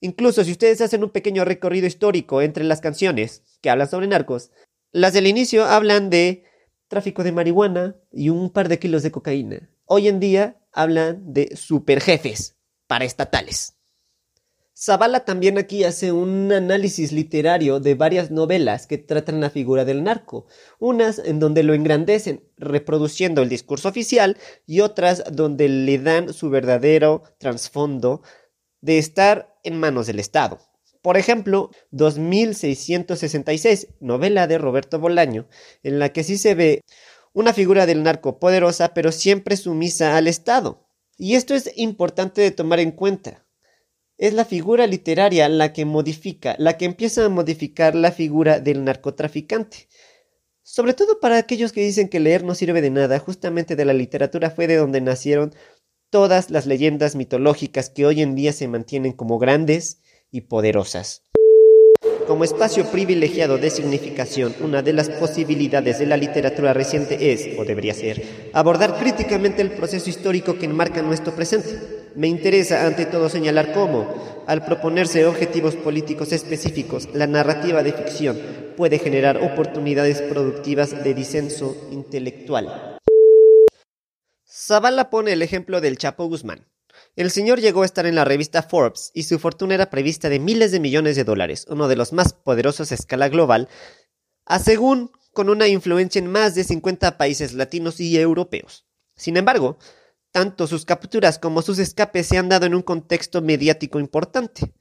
Incluso 0.00 0.44
si 0.44 0.52
ustedes 0.52 0.80
hacen 0.80 1.02
un 1.02 1.10
pequeño 1.10 1.44
recorrido 1.44 1.86
histórico 1.86 2.42
entre 2.42 2.64
las 2.64 2.80
canciones 2.80 3.42
que 3.62 3.70
hablan 3.70 3.88
sobre 3.88 4.06
narcos, 4.06 4.50
las 4.92 5.12
del 5.12 5.26
inicio 5.26 5.64
hablan 5.64 6.10
de 6.10 6.44
tráfico 6.88 7.24
de 7.24 7.32
marihuana 7.32 7.96
y 8.12 8.28
un 8.28 8.50
par 8.50 8.68
de 8.68 8.78
kilos 8.78 9.02
de 9.02 9.10
cocaína. 9.10 9.70
Hoy 9.86 10.08
en 10.08 10.20
día 10.20 10.58
hablan 10.74 11.32
de 11.32 11.56
superjefes 11.56 12.56
paraestatales. 12.86 13.74
Zavala 14.76 15.24
también 15.24 15.56
aquí 15.56 15.84
hace 15.84 16.10
un 16.10 16.50
análisis 16.50 17.12
literario 17.12 17.78
de 17.78 17.94
varias 17.94 18.32
novelas 18.32 18.88
que 18.88 18.98
tratan 18.98 19.40
la 19.40 19.48
figura 19.48 19.84
del 19.84 20.02
narco, 20.02 20.46
unas 20.80 21.20
en 21.20 21.38
donde 21.38 21.62
lo 21.62 21.74
engrandecen 21.74 22.42
reproduciendo 22.56 23.40
el 23.40 23.48
discurso 23.48 23.88
oficial 23.88 24.36
y 24.66 24.80
otras 24.80 25.22
donde 25.30 25.68
le 25.68 25.98
dan 25.98 26.34
su 26.34 26.50
verdadero 26.50 27.22
trasfondo 27.38 28.22
de 28.80 28.98
estar 28.98 29.56
en 29.62 29.78
manos 29.78 30.08
del 30.08 30.18
Estado. 30.18 30.58
Por 31.02 31.16
ejemplo, 31.18 31.70
2666, 31.92 33.88
novela 34.00 34.46
de 34.46 34.58
Roberto 34.58 34.98
Bolaño, 34.98 35.46
en 35.82 35.98
la 35.98 36.08
que 36.08 36.24
sí 36.24 36.36
se 36.36 36.54
ve 36.54 36.80
una 37.34 37.52
figura 37.52 37.84
del 37.84 38.02
narco 38.02 38.38
poderosa 38.38 38.94
pero 38.94 39.12
siempre 39.12 39.58
sumisa 39.58 40.16
al 40.16 40.28
Estado. 40.28 40.86
Y 41.18 41.34
esto 41.34 41.54
es 41.54 41.70
importante 41.76 42.40
de 42.40 42.50
tomar 42.50 42.80
en 42.80 42.92
cuenta. 42.92 43.44
Es 44.16 44.32
la 44.32 44.44
figura 44.44 44.86
literaria 44.86 45.48
la 45.48 45.72
que 45.72 45.84
modifica, 45.84 46.54
la 46.58 46.78
que 46.78 46.84
empieza 46.86 47.24
a 47.24 47.28
modificar 47.28 47.94
la 47.94 48.12
figura 48.12 48.60
del 48.60 48.84
narcotraficante. 48.84 49.88
Sobre 50.62 50.94
todo 50.94 51.20
para 51.20 51.36
aquellos 51.36 51.72
que 51.72 51.82
dicen 51.82 52.08
que 52.08 52.20
leer 52.20 52.44
no 52.44 52.54
sirve 52.54 52.80
de 52.80 52.90
nada, 52.90 53.18
justamente 53.18 53.76
de 53.76 53.84
la 53.84 53.92
literatura 53.92 54.50
fue 54.50 54.66
de 54.66 54.76
donde 54.76 55.00
nacieron 55.00 55.52
todas 56.10 56.50
las 56.50 56.66
leyendas 56.66 57.16
mitológicas 57.16 57.90
que 57.90 58.06
hoy 58.06 58.22
en 58.22 58.36
día 58.36 58.52
se 58.52 58.68
mantienen 58.68 59.12
como 59.12 59.38
grandes 59.38 60.00
y 60.30 60.42
poderosas. 60.42 61.24
Como 62.26 62.44
espacio 62.44 62.86
privilegiado 62.86 63.58
de 63.58 63.68
significación, 63.68 64.54
una 64.60 64.80
de 64.80 64.94
las 64.94 65.10
posibilidades 65.10 65.98
de 65.98 66.06
la 66.06 66.16
literatura 66.16 66.72
reciente 66.72 67.32
es, 67.32 67.58
o 67.58 67.64
debería 67.66 67.92
ser, 67.92 68.22
abordar 68.54 68.98
críticamente 68.98 69.60
el 69.60 69.72
proceso 69.72 70.08
histórico 70.08 70.58
que 70.58 70.64
enmarca 70.64 71.02
nuestro 71.02 71.34
presente. 71.34 71.78
Me 72.14 72.26
interesa 72.28 72.86
ante 72.86 73.04
todo 73.04 73.28
señalar 73.28 73.72
cómo, 73.74 74.42
al 74.46 74.64
proponerse 74.64 75.26
objetivos 75.26 75.76
políticos 75.76 76.32
específicos, 76.32 77.08
la 77.12 77.26
narrativa 77.26 77.82
de 77.82 77.92
ficción 77.92 78.40
puede 78.76 78.98
generar 78.98 79.36
oportunidades 79.42 80.22
productivas 80.22 81.04
de 81.04 81.12
disenso 81.12 81.76
intelectual. 81.90 82.98
Zavala 84.48 85.10
pone 85.10 85.32
el 85.34 85.42
ejemplo 85.42 85.82
del 85.82 85.98
Chapo 85.98 86.26
Guzmán. 86.26 86.66
El 87.16 87.30
señor 87.30 87.60
llegó 87.60 87.82
a 87.82 87.86
estar 87.86 88.06
en 88.06 88.16
la 88.16 88.24
revista 88.24 88.64
Forbes 88.64 89.12
y 89.14 89.22
su 89.22 89.38
fortuna 89.38 89.74
era 89.74 89.88
prevista 89.88 90.28
de 90.28 90.40
miles 90.40 90.72
de 90.72 90.80
millones 90.80 91.14
de 91.14 91.22
dólares, 91.22 91.64
uno 91.68 91.86
de 91.86 91.94
los 91.94 92.12
más 92.12 92.32
poderosos 92.32 92.90
a 92.90 92.94
escala 92.96 93.28
global, 93.28 93.68
a 94.46 94.58
según 94.58 95.12
con 95.32 95.48
una 95.48 95.68
influencia 95.68 96.18
en 96.18 96.26
más 96.26 96.56
de 96.56 96.64
50 96.64 97.16
países 97.16 97.52
latinos 97.52 98.00
y 98.00 98.18
europeos. 98.18 98.84
Sin 99.14 99.36
embargo, 99.36 99.78
tanto 100.32 100.66
sus 100.66 100.84
capturas 100.84 101.38
como 101.38 101.62
sus 101.62 101.78
escapes 101.78 102.26
se 102.26 102.36
han 102.36 102.48
dado 102.48 102.66
en 102.66 102.74
un 102.74 102.82
contexto 102.82 103.40
mediático 103.42 104.00
importante. 104.00 104.72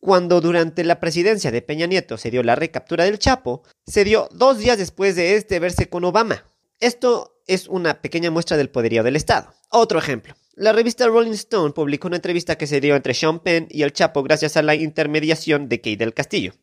Cuando 0.00 0.40
durante 0.40 0.82
la 0.82 0.98
presidencia 0.98 1.50
de 1.50 1.60
Peña 1.60 1.86
Nieto 1.86 2.16
se 2.16 2.30
dio 2.30 2.42
la 2.42 2.54
recaptura 2.54 3.04
del 3.04 3.18
Chapo, 3.18 3.64
se 3.86 4.04
dio 4.04 4.30
dos 4.32 4.56
días 4.56 4.78
después 4.78 5.14
de 5.14 5.36
este 5.36 5.58
verse 5.58 5.90
con 5.90 6.04
Obama. 6.04 6.46
Esto 6.80 7.42
es 7.46 7.68
una 7.68 8.00
pequeña 8.00 8.30
muestra 8.30 8.56
del 8.56 8.70
poderío 8.70 9.02
del 9.02 9.16
Estado. 9.16 9.55
Otro 9.70 9.98
ejemplo. 9.98 10.34
La 10.54 10.72
revista 10.72 11.06
Rolling 11.06 11.32
Stone 11.32 11.74
publicó 11.74 12.08
una 12.08 12.16
entrevista 12.16 12.56
que 12.56 12.66
se 12.66 12.80
dio 12.80 12.96
entre 12.96 13.14
Sean 13.14 13.40
Penn 13.40 13.66
y 13.68 13.82
el 13.82 13.92
Chapo 13.92 14.22
gracias 14.22 14.56
a 14.56 14.62
la 14.62 14.74
intermediación 14.74 15.68
de 15.68 15.80
Kay 15.80 15.96
del 15.96 16.14
Castillo. 16.14 16.54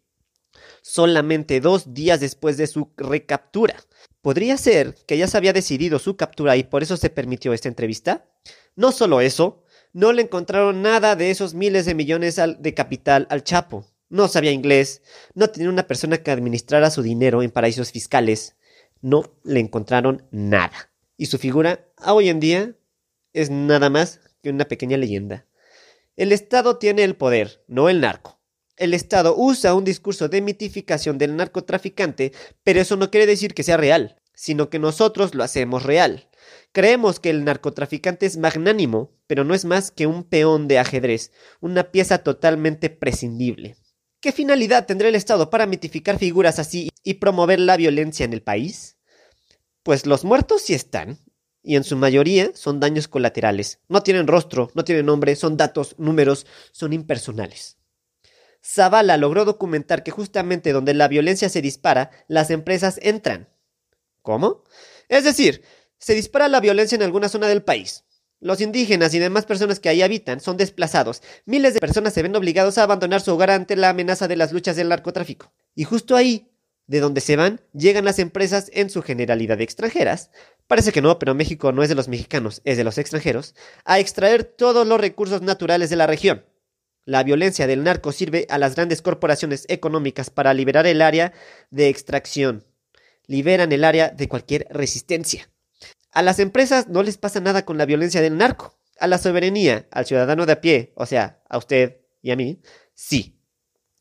Solamente 0.81 1.59
dos 1.59 1.93
días 1.93 2.19
después 2.19 2.57
de 2.57 2.67
su 2.67 2.91
recaptura. 2.97 3.75
¿Podría 4.21 4.57
ser 4.57 4.95
que 5.05 5.17
ya 5.17 5.27
se 5.27 5.37
había 5.37 5.53
decidido 5.53 5.99
su 5.99 6.15
captura 6.15 6.57
y 6.57 6.63
por 6.63 6.81
eso 6.81 6.97
se 6.97 7.09
permitió 7.09 7.53
esta 7.53 7.67
entrevista? 7.67 8.25
No 8.75 8.91
solo 8.91 9.21
eso, 9.21 9.63
no 9.91 10.11
le 10.11 10.23
encontraron 10.23 10.81
nada 10.81 11.15
de 11.15 11.29
esos 11.29 11.53
miles 11.53 11.85
de 11.85 11.93
millones 11.93 12.41
de 12.59 12.73
capital 12.73 13.27
al 13.29 13.43
Chapo. 13.43 13.85
no 14.09 14.27
sabía 14.27 14.51
inglés, 14.51 15.01
no 15.33 15.49
tenía 15.49 15.69
una 15.69 15.87
persona 15.87 16.17
que 16.17 16.31
administrara 16.31 16.89
su 16.89 17.01
dinero 17.01 17.43
en 17.43 17.51
paraísos 17.51 17.91
fiscales. 17.91 18.55
No 19.01 19.35
le 19.43 19.59
encontraron 19.59 20.25
nada. 20.31 20.91
Y 21.17 21.27
su 21.27 21.37
figura, 21.37 21.87
hoy 22.05 22.29
en 22.29 22.39
día, 22.39 22.75
es 23.33 23.49
nada 23.49 23.89
más 23.89 24.21
que 24.41 24.49
una 24.49 24.65
pequeña 24.65 24.97
leyenda. 24.97 25.45
El 26.15 26.31
Estado 26.31 26.77
tiene 26.77 27.03
el 27.03 27.15
poder, 27.15 27.63
no 27.67 27.89
el 27.89 28.01
narco. 28.01 28.39
El 28.77 28.93
Estado 28.93 29.35
usa 29.35 29.73
un 29.73 29.83
discurso 29.83 30.29
de 30.29 30.41
mitificación 30.41 31.17
del 31.17 31.35
narcotraficante, 31.35 32.33
pero 32.63 32.81
eso 32.81 32.95
no 32.95 33.11
quiere 33.11 33.25
decir 33.25 33.53
que 33.53 33.63
sea 33.63 33.77
real, 33.77 34.21
sino 34.33 34.69
que 34.69 34.79
nosotros 34.79 35.35
lo 35.35 35.43
hacemos 35.43 35.83
real. 35.83 36.29
Creemos 36.71 37.19
que 37.19 37.29
el 37.29 37.45
narcotraficante 37.45 38.25
es 38.25 38.37
magnánimo, 38.37 39.11
pero 39.27 39.43
no 39.43 39.53
es 39.53 39.65
más 39.65 39.91
que 39.91 40.07
un 40.07 40.23
peón 40.23 40.67
de 40.67 40.79
ajedrez, 40.79 41.31
una 41.61 41.91
pieza 41.91 42.19
totalmente 42.19 42.89
prescindible. 42.89 43.75
¿Qué 44.19 44.31
finalidad 44.31 44.85
tendrá 44.85 45.09
el 45.09 45.15
Estado 45.15 45.49
para 45.49 45.65
mitificar 45.65 46.17
figuras 46.17 46.57
así 46.57 46.89
y 47.03 47.15
promover 47.15 47.59
la 47.59 47.77
violencia 47.77 48.23
en 48.23 48.33
el 48.33 48.41
país? 48.41 48.97
Pues 49.83 50.05
los 50.05 50.23
muertos 50.23 50.61
sí 50.61 50.73
están, 50.73 51.19
y 51.63 51.77
en 51.77 51.83
su 51.83 51.95
mayoría 51.95 52.51
son 52.53 52.79
daños 52.79 53.07
colaterales. 53.07 53.79
No 53.87 54.03
tienen 54.03 54.27
rostro, 54.27 54.69
no 54.75 54.83
tienen 54.83 55.05
nombre, 55.05 55.35
son 55.35 55.57
datos, 55.57 55.95
números, 55.97 56.45
son 56.71 56.93
impersonales. 56.93 57.77
Zavala 58.63 59.17
logró 59.17 59.45
documentar 59.45 60.03
que 60.03 60.11
justamente 60.11 60.71
donde 60.71 60.93
la 60.93 61.07
violencia 61.07 61.49
se 61.49 61.61
dispara, 61.61 62.11
las 62.27 62.49
empresas 62.49 62.99
entran. 63.01 63.49
¿Cómo? 64.21 64.63
Es 65.09 65.23
decir, 65.23 65.63
se 65.97 66.13
dispara 66.13 66.47
la 66.47 66.59
violencia 66.59 66.95
en 66.95 67.03
alguna 67.03 67.29
zona 67.29 67.47
del 67.47 67.63
país. 67.63 68.03
Los 68.39 68.59
indígenas 68.59 69.13
y 69.13 69.19
demás 69.19 69.45
personas 69.45 69.79
que 69.79 69.87
ahí 69.87 70.01
habitan 70.01 70.41
son 70.41 70.57
desplazados. 70.57 71.21
Miles 71.45 71.73
de 71.73 71.79
personas 71.79 72.13
se 72.13 72.21
ven 72.21 72.35
obligados 72.35 72.77
a 72.77 72.83
abandonar 72.83 73.21
su 73.21 73.33
hogar 73.33 73.51
ante 73.51 73.77
la 73.77 73.89
amenaza 73.89 74.27
de 74.27 74.35
las 74.35 74.51
luchas 74.51 74.75
del 74.75 74.89
narcotráfico. 74.89 75.53
Y 75.75 75.85
justo 75.85 76.17
ahí, 76.17 76.51
de 76.87 76.99
donde 76.99 77.21
se 77.21 77.37
van, 77.37 77.61
llegan 77.73 78.03
las 78.03 78.19
empresas 78.19 78.69
en 78.73 78.89
su 78.89 79.01
generalidad 79.01 79.61
extranjeras. 79.61 80.29
Parece 80.67 80.91
que 80.91 81.01
no, 81.01 81.19
pero 81.19 81.35
México 81.35 81.71
no 81.71 81.83
es 81.83 81.89
de 81.89 81.95
los 81.95 82.07
mexicanos, 82.07 82.61
es 82.63 82.77
de 82.77 82.83
los 82.83 82.97
extranjeros, 82.97 83.53
a 83.85 83.99
extraer 83.99 84.43
todos 84.43 84.87
los 84.87 84.99
recursos 84.99 85.41
naturales 85.41 85.89
de 85.89 85.95
la 85.97 86.07
región. 86.07 86.45
La 87.05 87.23
violencia 87.23 87.67
del 87.67 87.83
narco 87.83 88.13
sirve 88.13 88.47
a 88.49 88.57
las 88.57 88.75
grandes 88.75 89.01
corporaciones 89.01 89.65
económicas 89.67 90.29
para 90.29 90.53
liberar 90.53 90.87
el 90.87 91.01
área 91.01 91.33
de 91.69 91.89
extracción. 91.89 92.65
Liberan 93.27 93.73
el 93.73 93.83
área 93.83 94.09
de 94.09 94.29
cualquier 94.29 94.67
resistencia. 94.69 95.49
A 96.11 96.21
las 96.21 96.39
empresas 96.39 96.87
no 96.87 97.03
les 97.03 97.17
pasa 97.17 97.41
nada 97.41 97.65
con 97.65 97.77
la 97.77 97.85
violencia 97.85 98.21
del 98.21 98.37
narco. 98.37 98.79
A 98.99 99.07
la 99.07 99.17
soberanía, 99.17 99.87
al 99.91 100.05
ciudadano 100.05 100.45
de 100.45 100.53
a 100.53 100.61
pie, 100.61 100.93
o 100.95 101.05
sea, 101.05 101.41
a 101.49 101.57
usted 101.57 101.97
y 102.21 102.31
a 102.31 102.37
mí, 102.37 102.61
sí. 102.93 103.37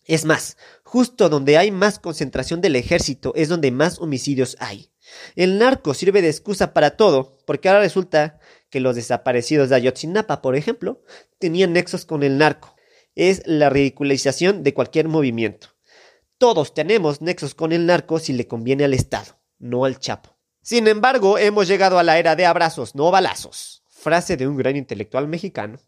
Es 0.04 0.24
más, 0.24 0.56
justo 0.84 1.28
donde 1.28 1.56
hay 1.56 1.72
más 1.72 1.98
concentración 1.98 2.60
del 2.60 2.76
ejército 2.76 3.32
es 3.34 3.48
donde 3.48 3.72
más 3.72 3.98
homicidios 3.98 4.56
hay. 4.60 4.91
El 5.36 5.58
narco 5.58 5.94
sirve 5.94 6.22
de 6.22 6.28
excusa 6.28 6.72
para 6.72 6.96
todo, 6.96 7.38
porque 7.46 7.68
ahora 7.68 7.80
resulta 7.80 8.38
que 8.70 8.80
los 8.80 8.96
desaparecidos 8.96 9.68
de 9.68 9.76
Ayotzinapa, 9.76 10.42
por 10.42 10.56
ejemplo, 10.56 11.02
tenían 11.38 11.72
nexos 11.72 12.04
con 12.04 12.22
el 12.22 12.38
narco. 12.38 12.74
Es 13.14 13.42
la 13.46 13.70
ridiculización 13.70 14.62
de 14.62 14.74
cualquier 14.74 15.08
movimiento. 15.08 15.68
Todos 16.38 16.74
tenemos 16.74 17.20
nexos 17.20 17.54
con 17.54 17.72
el 17.72 17.86
narco 17.86 18.18
si 18.18 18.32
le 18.32 18.48
conviene 18.48 18.84
al 18.84 18.94
Estado, 18.94 19.38
no 19.58 19.84
al 19.84 19.98
Chapo. 19.98 20.36
Sin 20.62 20.88
embargo, 20.88 21.38
hemos 21.38 21.68
llegado 21.68 21.98
a 21.98 22.02
la 22.02 22.18
era 22.18 22.36
de 22.36 22.46
abrazos, 22.46 22.94
no 22.94 23.10
balazos. 23.10 23.82
Frase 23.88 24.36
de 24.36 24.48
un 24.48 24.56
gran 24.56 24.76
intelectual 24.76 25.28
mexicano. 25.28 25.78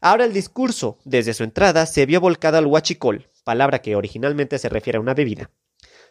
Ahora 0.00 0.24
el 0.24 0.32
discurso, 0.32 0.98
desde 1.04 1.34
su 1.34 1.44
entrada, 1.44 1.84
se 1.86 2.06
vio 2.06 2.20
volcado 2.20 2.56
al 2.56 2.66
huachicol, 2.66 3.28
palabra 3.44 3.82
que 3.82 3.96
originalmente 3.96 4.58
se 4.58 4.68
refiere 4.68 4.96
a 4.96 5.00
una 5.00 5.14
bebida. 5.14 5.50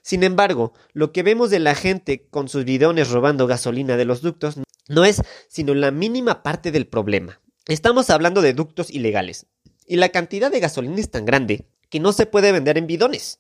Sin 0.02 0.24
embargo, 0.24 0.74
lo 0.94 1.12
que 1.12 1.24
vemos 1.24 1.50
de 1.50 1.60
la 1.60 1.76
gente 1.76 2.28
con 2.30 2.48
sus 2.50 2.66
bidones 2.66 3.10
robando 3.10 3.48
gasolina 3.48 3.98
de 3.98 4.06
los 4.06 4.22
ductos 4.22 4.56
no 4.88 5.06
es 5.06 5.22
sino 5.48 5.74
la 5.74 5.92
mínima 5.92 6.44
parte 6.44 6.72
del 6.72 6.88
problema. 6.88 7.42
Estamos 7.68 8.10
hablando 8.10 8.42
de 8.42 8.54
ductos 8.54 8.90
ilegales, 8.90 9.46
y 9.86 9.98
la 9.98 10.10
cantidad 10.10 10.52
de 10.52 10.60
gasolina 10.60 11.00
es 11.00 11.12
tan 11.12 11.26
grande 11.26 11.66
que 11.90 12.00
no 12.00 12.14
se 12.14 12.26
puede 12.26 12.52
vender 12.52 12.78
en 12.78 12.88
bidones. 12.88 13.40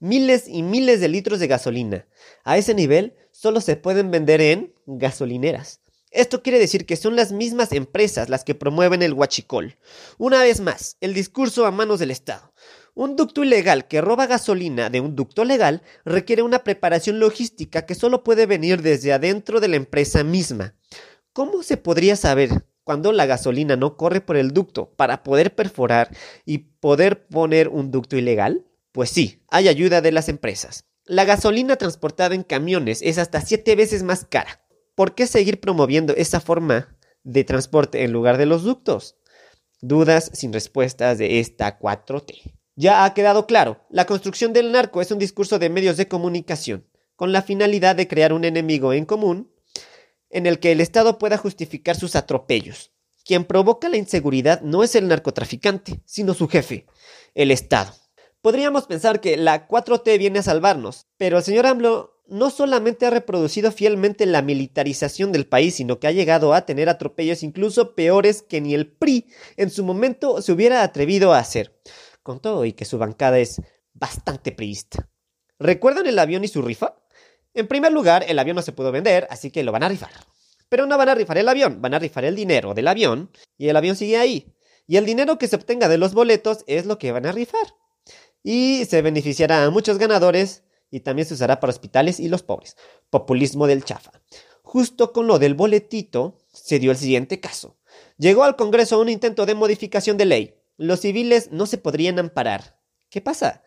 Miles 0.00 0.48
y 0.48 0.62
miles 0.62 1.00
de 1.00 1.08
litros 1.08 1.40
de 1.40 1.46
gasolina. 1.46 2.06
A 2.44 2.56
ese 2.56 2.74
nivel 2.74 3.14
solo 3.30 3.60
se 3.60 3.76
pueden 3.76 4.10
vender 4.10 4.40
en 4.40 4.74
gasolineras. 4.86 5.80
Esto 6.10 6.42
quiere 6.42 6.58
decir 6.58 6.86
que 6.86 6.96
son 6.96 7.14
las 7.14 7.30
mismas 7.30 7.72
empresas 7.72 8.28
las 8.28 8.42
que 8.42 8.54
promueven 8.54 9.02
el 9.02 9.12
huachicol. 9.12 9.76
Una 10.18 10.42
vez 10.42 10.60
más, 10.60 10.96
el 11.00 11.14
discurso 11.14 11.66
a 11.66 11.70
manos 11.70 12.00
del 12.00 12.10
Estado. 12.10 12.52
Un 13.00 13.16
ducto 13.16 13.42
ilegal 13.42 13.88
que 13.88 14.02
roba 14.02 14.26
gasolina 14.26 14.90
de 14.90 15.00
un 15.00 15.16
ducto 15.16 15.46
legal 15.46 15.80
requiere 16.04 16.42
una 16.42 16.64
preparación 16.64 17.18
logística 17.18 17.86
que 17.86 17.94
solo 17.94 18.22
puede 18.22 18.44
venir 18.44 18.82
desde 18.82 19.14
adentro 19.14 19.58
de 19.58 19.68
la 19.68 19.76
empresa 19.76 20.22
misma. 20.22 20.74
¿Cómo 21.32 21.62
se 21.62 21.78
podría 21.78 22.14
saber 22.14 22.66
cuando 22.84 23.12
la 23.12 23.24
gasolina 23.24 23.74
no 23.74 23.96
corre 23.96 24.20
por 24.20 24.36
el 24.36 24.50
ducto 24.50 24.92
para 24.96 25.22
poder 25.22 25.54
perforar 25.54 26.14
y 26.44 26.58
poder 26.58 27.26
poner 27.26 27.68
un 27.68 27.90
ducto 27.90 28.18
ilegal? 28.18 28.66
Pues 28.92 29.08
sí, 29.08 29.44
hay 29.48 29.68
ayuda 29.68 30.02
de 30.02 30.12
las 30.12 30.28
empresas. 30.28 30.84
La 31.06 31.24
gasolina 31.24 31.76
transportada 31.76 32.34
en 32.34 32.42
camiones 32.42 33.00
es 33.00 33.16
hasta 33.16 33.40
siete 33.40 33.76
veces 33.76 34.02
más 34.02 34.26
cara. 34.26 34.62
¿Por 34.94 35.14
qué 35.14 35.26
seguir 35.26 35.58
promoviendo 35.58 36.14
esa 36.16 36.38
forma 36.38 36.98
de 37.22 37.44
transporte 37.44 38.04
en 38.04 38.12
lugar 38.12 38.36
de 38.36 38.44
los 38.44 38.62
ductos? 38.62 39.16
Dudas 39.80 40.30
sin 40.34 40.52
respuestas 40.52 41.16
de 41.16 41.40
esta 41.40 41.78
4T. 41.78 42.59
Ya 42.76 43.04
ha 43.04 43.14
quedado 43.14 43.46
claro, 43.46 43.84
la 43.90 44.06
construcción 44.06 44.52
del 44.52 44.72
narco 44.72 45.00
es 45.00 45.10
un 45.10 45.18
discurso 45.18 45.58
de 45.58 45.68
medios 45.68 45.96
de 45.96 46.08
comunicación, 46.08 46.86
con 47.16 47.32
la 47.32 47.42
finalidad 47.42 47.96
de 47.96 48.08
crear 48.08 48.32
un 48.32 48.44
enemigo 48.44 48.92
en 48.92 49.04
común 49.04 49.52
en 50.30 50.46
el 50.46 50.60
que 50.60 50.72
el 50.72 50.80
Estado 50.80 51.18
pueda 51.18 51.36
justificar 51.36 51.96
sus 51.96 52.16
atropellos. 52.16 52.92
Quien 53.24 53.44
provoca 53.44 53.88
la 53.88 53.96
inseguridad 53.96 54.62
no 54.62 54.82
es 54.82 54.94
el 54.94 55.08
narcotraficante, 55.08 56.00
sino 56.04 56.34
su 56.34 56.48
jefe, 56.48 56.86
el 57.34 57.50
Estado. 57.50 57.92
Podríamos 58.40 58.86
pensar 58.86 59.20
que 59.20 59.36
la 59.36 59.68
4T 59.68 60.18
viene 60.18 60.38
a 60.38 60.42
salvarnos, 60.42 61.08
pero 61.18 61.38
el 61.38 61.44
señor 61.44 61.66
AMLO 61.66 62.22
no 62.26 62.48
solamente 62.48 63.04
ha 63.04 63.10
reproducido 63.10 63.72
fielmente 63.72 64.24
la 64.24 64.40
militarización 64.40 65.32
del 65.32 65.46
país, 65.46 65.74
sino 65.74 65.98
que 65.98 66.06
ha 66.06 66.12
llegado 66.12 66.54
a 66.54 66.64
tener 66.64 66.88
atropellos 66.88 67.42
incluso 67.42 67.94
peores 67.94 68.40
que 68.40 68.60
ni 68.60 68.72
el 68.72 68.90
PRI 68.90 69.26
en 69.56 69.68
su 69.68 69.84
momento 69.84 70.40
se 70.40 70.52
hubiera 70.52 70.82
atrevido 70.82 71.34
a 71.34 71.38
hacer, 71.38 71.76
con 72.22 72.40
todo 72.40 72.64
y 72.64 72.72
que 72.72 72.84
su 72.84 72.98
bancada 72.98 73.38
es 73.38 73.60
bastante 73.92 74.52
priista. 74.52 75.08
¿Recuerdan 75.58 76.06
el 76.06 76.18
avión 76.18 76.44
y 76.44 76.48
su 76.48 76.62
rifa? 76.62 76.96
En 77.54 77.66
primer 77.66 77.92
lugar, 77.92 78.24
el 78.28 78.38
avión 78.38 78.56
no 78.56 78.62
se 78.62 78.72
pudo 78.72 78.92
vender, 78.92 79.26
así 79.30 79.50
que 79.50 79.64
lo 79.64 79.72
van 79.72 79.82
a 79.82 79.88
rifar. 79.88 80.10
Pero 80.68 80.86
no 80.86 80.96
van 80.96 81.08
a 81.08 81.14
rifar 81.14 81.38
el 81.38 81.48
avión, 81.48 81.82
van 81.82 81.94
a 81.94 81.98
rifar 81.98 82.24
el 82.24 82.36
dinero 82.36 82.74
del 82.74 82.88
avión 82.88 83.30
y 83.58 83.68
el 83.68 83.76
avión 83.76 83.96
sigue 83.96 84.16
ahí. 84.16 84.54
Y 84.86 84.96
el 84.96 85.04
dinero 85.04 85.38
que 85.38 85.48
se 85.48 85.56
obtenga 85.56 85.88
de 85.88 85.98
los 85.98 86.14
boletos 86.14 86.64
es 86.66 86.86
lo 86.86 86.98
que 86.98 87.12
van 87.12 87.26
a 87.26 87.32
rifar 87.32 87.74
y 88.42 88.84
se 88.86 89.02
beneficiará 89.02 89.64
a 89.64 89.70
muchos 89.70 89.98
ganadores 89.98 90.62
y 90.90 91.00
también 91.00 91.26
se 91.26 91.34
usará 91.34 91.60
para 91.60 91.70
hospitales 91.70 92.20
y 92.20 92.28
los 92.28 92.42
pobres. 92.42 92.76
Populismo 93.10 93.66
del 93.66 93.84
chafa. 93.84 94.12
Justo 94.62 95.12
con 95.12 95.26
lo 95.26 95.38
del 95.38 95.54
boletito 95.54 96.38
se 96.52 96.78
dio 96.78 96.90
el 96.90 96.96
siguiente 96.96 97.40
caso. 97.40 97.76
Llegó 98.18 98.44
al 98.44 98.56
Congreso 98.56 99.00
un 99.00 99.08
intento 99.08 99.46
de 99.46 99.54
modificación 99.54 100.16
de 100.16 100.24
ley. 100.24 100.54
Los 100.80 101.00
civiles 101.00 101.50
no 101.52 101.66
se 101.66 101.76
podrían 101.76 102.18
amparar. 102.18 102.78
¿Qué 103.10 103.20
pasa? 103.20 103.62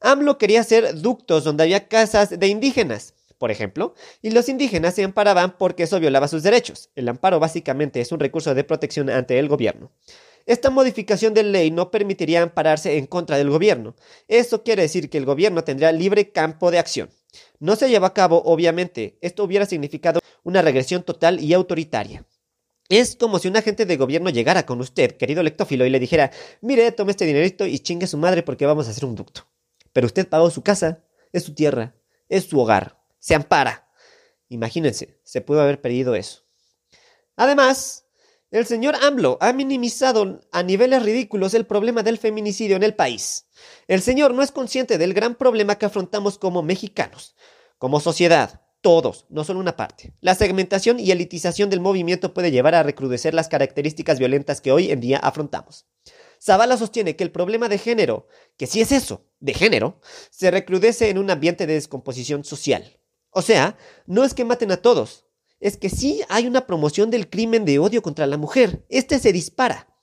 AMLO 0.00 0.36
quería 0.36 0.62
hacer 0.62 1.00
ductos 1.00 1.44
donde 1.44 1.62
había 1.62 1.86
casas 1.86 2.40
de 2.40 2.48
indígenas, 2.48 3.14
por 3.38 3.52
ejemplo, 3.52 3.94
y 4.20 4.32
los 4.32 4.48
indígenas 4.48 4.96
se 4.96 5.04
amparaban 5.04 5.58
porque 5.58 5.84
eso 5.84 6.00
violaba 6.00 6.26
sus 6.26 6.42
derechos. 6.42 6.90
El 6.96 7.08
amparo 7.08 7.38
básicamente 7.38 8.00
es 8.00 8.10
un 8.10 8.18
recurso 8.18 8.52
de 8.52 8.64
protección 8.64 9.10
ante 9.10 9.38
el 9.38 9.46
gobierno. 9.46 9.92
Esta 10.44 10.70
modificación 10.70 11.34
de 11.34 11.44
ley 11.44 11.70
no 11.70 11.92
permitiría 11.92 12.42
ampararse 12.42 12.98
en 12.98 13.06
contra 13.06 13.38
del 13.38 13.48
gobierno. 13.48 13.94
Eso 14.26 14.64
quiere 14.64 14.82
decir 14.82 15.08
que 15.08 15.18
el 15.18 15.24
gobierno 15.24 15.62
tendría 15.62 15.92
libre 15.92 16.32
campo 16.32 16.72
de 16.72 16.80
acción. 16.80 17.10
No 17.60 17.76
se 17.76 17.88
lleva 17.88 18.08
a 18.08 18.14
cabo, 18.14 18.42
obviamente. 18.44 19.18
Esto 19.20 19.44
hubiera 19.44 19.66
significado 19.66 20.18
una 20.42 20.62
regresión 20.62 21.04
total 21.04 21.38
y 21.38 21.54
autoritaria. 21.54 22.24
Es 22.88 23.16
como 23.16 23.38
si 23.38 23.48
un 23.48 23.56
agente 23.56 23.84
de 23.84 23.96
gobierno 23.96 24.30
llegara 24.30 24.64
con 24.64 24.80
usted, 24.80 25.16
querido 25.16 25.42
lectófilo, 25.42 25.84
y 25.86 25.90
le 25.90 25.98
dijera, 25.98 26.30
mire, 26.60 26.92
tome 26.92 27.10
este 27.10 27.26
dinerito 27.26 27.66
y 27.66 27.78
chingue 27.80 28.06
su 28.06 28.16
madre 28.16 28.42
porque 28.42 28.66
vamos 28.66 28.86
a 28.86 28.90
hacer 28.90 29.04
un 29.04 29.16
ducto. 29.16 29.48
Pero 29.92 30.06
usted 30.06 30.28
pagó 30.28 30.50
su 30.50 30.62
casa, 30.62 31.02
es 31.32 31.44
su 31.44 31.54
tierra, 31.54 31.94
es 32.28 32.44
su 32.44 32.60
hogar, 32.60 33.00
se 33.18 33.34
ampara. 33.34 33.88
Imagínense, 34.48 35.18
se 35.24 35.40
pudo 35.40 35.60
haber 35.60 35.80
perdido 35.80 36.14
eso. 36.14 36.42
Además, 37.34 38.06
el 38.52 38.64
señor 38.64 38.94
AMLO 39.02 39.38
ha 39.40 39.52
minimizado 39.52 40.40
a 40.52 40.62
niveles 40.62 41.02
ridículos 41.02 41.54
el 41.54 41.66
problema 41.66 42.04
del 42.04 42.18
feminicidio 42.18 42.76
en 42.76 42.84
el 42.84 42.94
país. 42.94 43.46
El 43.88 44.00
señor 44.00 44.34
no 44.34 44.42
es 44.42 44.52
consciente 44.52 44.98
del 44.98 45.14
gran 45.14 45.34
problema 45.34 45.76
que 45.76 45.86
afrontamos 45.86 46.38
como 46.38 46.62
mexicanos, 46.62 47.34
como 47.78 47.98
sociedad, 47.98 48.65
todos, 48.86 49.26
no 49.30 49.42
solo 49.42 49.58
una 49.58 49.74
parte. 49.74 50.12
La 50.20 50.36
segmentación 50.36 51.00
y 51.00 51.10
elitización 51.10 51.70
del 51.70 51.80
movimiento 51.80 52.32
puede 52.32 52.52
llevar 52.52 52.76
a 52.76 52.84
recrudecer 52.84 53.34
las 53.34 53.48
características 53.48 54.20
violentas 54.20 54.60
que 54.60 54.70
hoy 54.70 54.92
en 54.92 55.00
día 55.00 55.18
afrontamos. 55.18 55.86
Zavala 56.40 56.76
sostiene 56.76 57.16
que 57.16 57.24
el 57.24 57.32
problema 57.32 57.68
de 57.68 57.78
género, 57.78 58.28
que 58.56 58.68
sí 58.68 58.80
es 58.80 58.92
eso, 58.92 59.26
de 59.40 59.54
género, 59.54 60.00
se 60.30 60.52
recrudece 60.52 61.10
en 61.10 61.18
un 61.18 61.30
ambiente 61.30 61.66
de 61.66 61.74
descomposición 61.74 62.44
social. 62.44 63.00
O 63.30 63.42
sea, 63.42 63.76
no 64.06 64.22
es 64.22 64.34
que 64.34 64.44
maten 64.44 64.70
a 64.70 64.76
todos, 64.76 65.24
es 65.58 65.76
que 65.76 65.90
sí 65.90 66.22
hay 66.28 66.46
una 66.46 66.68
promoción 66.68 67.10
del 67.10 67.28
crimen 67.28 67.64
de 67.64 67.80
odio 67.80 68.02
contra 68.02 68.28
la 68.28 68.36
mujer. 68.36 68.86
Este 68.88 69.18
se 69.18 69.32
dispara. 69.32 69.95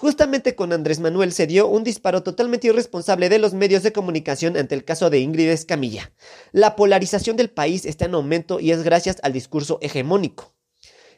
Justamente 0.00 0.54
con 0.54 0.72
Andrés 0.72 0.98
Manuel 0.98 1.30
se 1.30 1.46
dio 1.46 1.68
un 1.68 1.84
disparo 1.84 2.22
totalmente 2.22 2.68
irresponsable 2.68 3.28
de 3.28 3.38
los 3.38 3.52
medios 3.52 3.82
de 3.82 3.92
comunicación 3.92 4.56
ante 4.56 4.74
el 4.74 4.82
caso 4.82 5.10
de 5.10 5.18
Ingrid 5.18 5.50
Escamilla. 5.50 6.10
La 6.52 6.74
polarización 6.74 7.36
del 7.36 7.50
país 7.50 7.84
está 7.84 8.06
en 8.06 8.14
aumento 8.14 8.60
y 8.60 8.70
es 8.70 8.82
gracias 8.82 9.18
al 9.22 9.34
discurso 9.34 9.76
hegemónico. 9.82 10.54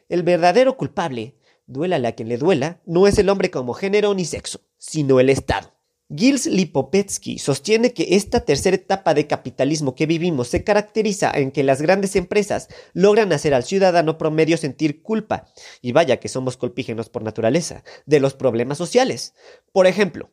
El 0.09 0.23
verdadero 0.23 0.75
culpable, 0.75 1.37
duélale 1.65 2.09
a 2.09 2.11
quien 2.11 2.27
le 2.27 2.37
duela, 2.37 2.81
no 2.85 3.07
es 3.07 3.17
el 3.17 3.29
hombre 3.29 3.49
como 3.49 3.73
género 3.73 4.13
ni 4.15 4.25
sexo, 4.25 4.59
sino 4.77 5.21
el 5.21 5.29
Estado. 5.29 5.72
Gils 6.15 6.45
Lipopetsky 6.45 7.39
sostiene 7.39 7.91
que 7.91 8.15
esta 8.15 8.41
tercera 8.41 8.75
etapa 8.75 9.15
de 9.15 9.25
capitalismo 9.25 9.95
que 9.95 10.05
vivimos 10.05 10.47
se 10.47 10.63
caracteriza 10.63 11.31
en 11.33 11.51
que 11.51 11.63
las 11.63 11.81
grandes 11.81 12.15
empresas 12.15 12.67
logran 12.93 13.33
hacer 13.33 13.55
al 13.55 13.63
ciudadano 13.63 14.19
promedio 14.19 14.57
sentir 14.57 15.01
culpa, 15.01 15.47
y 15.81 15.91
vaya 15.91 16.19
que 16.19 16.29
somos 16.29 16.55
colpígenos 16.55 17.09
por 17.09 17.23
naturaleza, 17.23 17.83
de 18.05 18.19
los 18.19 18.35
problemas 18.35 18.77
sociales. 18.77 19.33
Por 19.71 19.87
ejemplo, 19.87 20.29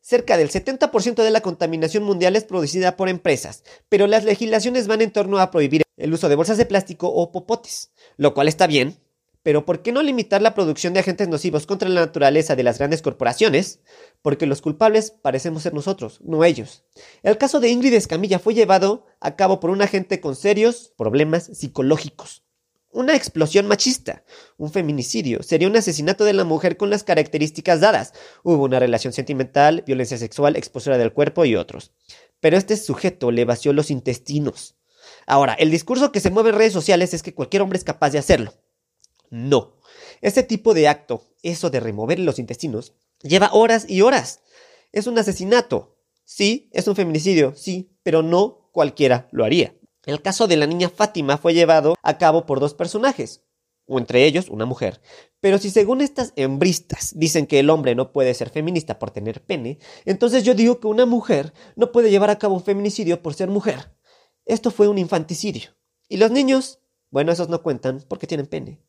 Cerca 0.00 0.36
del 0.36 0.50
70% 0.50 1.24
de 1.24 1.30
la 1.32 1.40
contaminación 1.40 2.04
mundial 2.04 2.36
es 2.36 2.44
producida 2.44 2.96
por 2.96 3.08
empresas, 3.08 3.64
pero 3.88 4.06
las 4.06 4.22
legislaciones 4.22 4.86
van 4.86 5.02
en 5.02 5.10
torno 5.10 5.40
a 5.40 5.50
prohibir 5.50 5.82
el 5.96 6.14
uso 6.14 6.28
de 6.28 6.36
bolsas 6.36 6.58
de 6.58 6.64
plástico 6.64 7.08
o 7.08 7.32
popotes, 7.32 7.90
lo 8.16 8.32
cual 8.32 8.46
está 8.46 8.68
bien, 8.68 9.00
pero 9.46 9.64
¿por 9.64 9.80
qué 9.80 9.92
no 9.92 10.02
limitar 10.02 10.42
la 10.42 10.54
producción 10.54 10.92
de 10.92 10.98
agentes 10.98 11.28
nocivos 11.28 11.66
contra 11.66 11.88
la 11.88 12.00
naturaleza 12.00 12.56
de 12.56 12.64
las 12.64 12.78
grandes 12.78 13.00
corporaciones? 13.00 13.78
Porque 14.20 14.44
los 14.44 14.60
culpables 14.60 15.12
parecemos 15.12 15.62
ser 15.62 15.72
nosotros, 15.72 16.18
no 16.24 16.42
ellos. 16.42 16.82
El 17.22 17.38
caso 17.38 17.60
de 17.60 17.68
Ingrid 17.68 17.94
Escamilla 17.94 18.40
fue 18.40 18.54
llevado 18.54 19.06
a 19.20 19.36
cabo 19.36 19.60
por 19.60 19.70
un 19.70 19.82
agente 19.82 20.20
con 20.20 20.34
serios 20.34 20.92
problemas 20.98 21.44
psicológicos. 21.44 22.42
Una 22.90 23.14
explosión 23.14 23.68
machista, 23.68 24.24
un 24.56 24.72
feminicidio, 24.72 25.44
sería 25.44 25.68
un 25.68 25.76
asesinato 25.76 26.24
de 26.24 26.32
la 26.32 26.42
mujer 26.42 26.76
con 26.76 26.90
las 26.90 27.04
características 27.04 27.80
dadas. 27.80 28.14
Hubo 28.42 28.64
una 28.64 28.80
relación 28.80 29.12
sentimental, 29.12 29.84
violencia 29.86 30.18
sexual, 30.18 30.56
exposura 30.56 30.98
del 30.98 31.12
cuerpo 31.12 31.44
y 31.44 31.54
otros. 31.54 31.92
Pero 32.40 32.56
este 32.56 32.76
sujeto 32.76 33.30
le 33.30 33.44
vació 33.44 33.72
los 33.72 33.92
intestinos. 33.92 34.74
Ahora, 35.24 35.54
el 35.54 35.70
discurso 35.70 36.10
que 36.10 36.18
se 36.18 36.30
mueve 36.30 36.50
en 36.50 36.56
redes 36.56 36.72
sociales 36.72 37.14
es 37.14 37.22
que 37.22 37.32
cualquier 37.32 37.62
hombre 37.62 37.78
es 37.78 37.84
capaz 37.84 38.10
de 38.10 38.18
hacerlo. 38.18 38.52
No. 39.30 39.76
Este 40.20 40.42
tipo 40.42 40.74
de 40.74 40.88
acto, 40.88 41.22
eso 41.42 41.70
de 41.70 41.80
remover 41.80 42.18
los 42.18 42.38
intestinos, 42.38 42.94
lleva 43.22 43.52
horas 43.52 43.88
y 43.88 44.02
horas. 44.02 44.40
Es 44.92 45.06
un 45.06 45.18
asesinato. 45.18 45.96
Sí, 46.24 46.68
es 46.72 46.88
un 46.88 46.96
feminicidio, 46.96 47.54
sí, 47.54 47.96
pero 48.02 48.22
no 48.22 48.70
cualquiera 48.72 49.28
lo 49.30 49.44
haría. 49.44 49.74
El 50.04 50.22
caso 50.22 50.46
de 50.46 50.56
la 50.56 50.66
niña 50.66 50.88
Fátima 50.88 51.38
fue 51.38 51.54
llevado 51.54 51.96
a 52.02 52.18
cabo 52.18 52.46
por 52.46 52.60
dos 52.60 52.74
personajes, 52.74 53.42
o 53.86 53.98
entre 53.98 54.24
ellos 54.24 54.48
una 54.48 54.64
mujer. 54.64 55.00
Pero 55.40 55.58
si 55.58 55.70
según 55.70 56.00
estas 56.00 56.32
hembristas 56.36 57.12
dicen 57.16 57.46
que 57.46 57.58
el 57.60 57.70
hombre 57.70 57.94
no 57.94 58.12
puede 58.12 58.34
ser 58.34 58.50
feminista 58.50 58.98
por 58.98 59.10
tener 59.10 59.44
pene, 59.44 59.78
entonces 60.04 60.44
yo 60.44 60.54
digo 60.54 60.80
que 60.80 60.88
una 60.88 61.06
mujer 61.06 61.52
no 61.76 61.92
puede 61.92 62.10
llevar 62.10 62.30
a 62.30 62.38
cabo 62.38 62.54
un 62.54 62.64
feminicidio 62.64 63.22
por 63.22 63.34
ser 63.34 63.48
mujer. 63.48 63.96
Esto 64.44 64.70
fue 64.70 64.88
un 64.88 64.98
infanticidio. 64.98 65.70
Y 66.08 66.18
los 66.18 66.30
niños, 66.30 66.80
bueno, 67.10 67.32
esos 67.32 67.48
no 67.48 67.62
cuentan 67.62 68.04
porque 68.08 68.26
tienen 68.26 68.46
pene. 68.46 68.80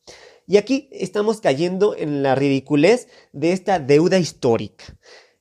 Y 0.48 0.56
aquí 0.56 0.88
estamos 0.94 1.42
cayendo 1.42 1.94
en 1.96 2.24
la 2.24 2.34
ridiculez 2.34 3.10
de 3.34 3.52
esta 3.52 3.80
deuda 3.80 4.18
histórica. 4.18 4.86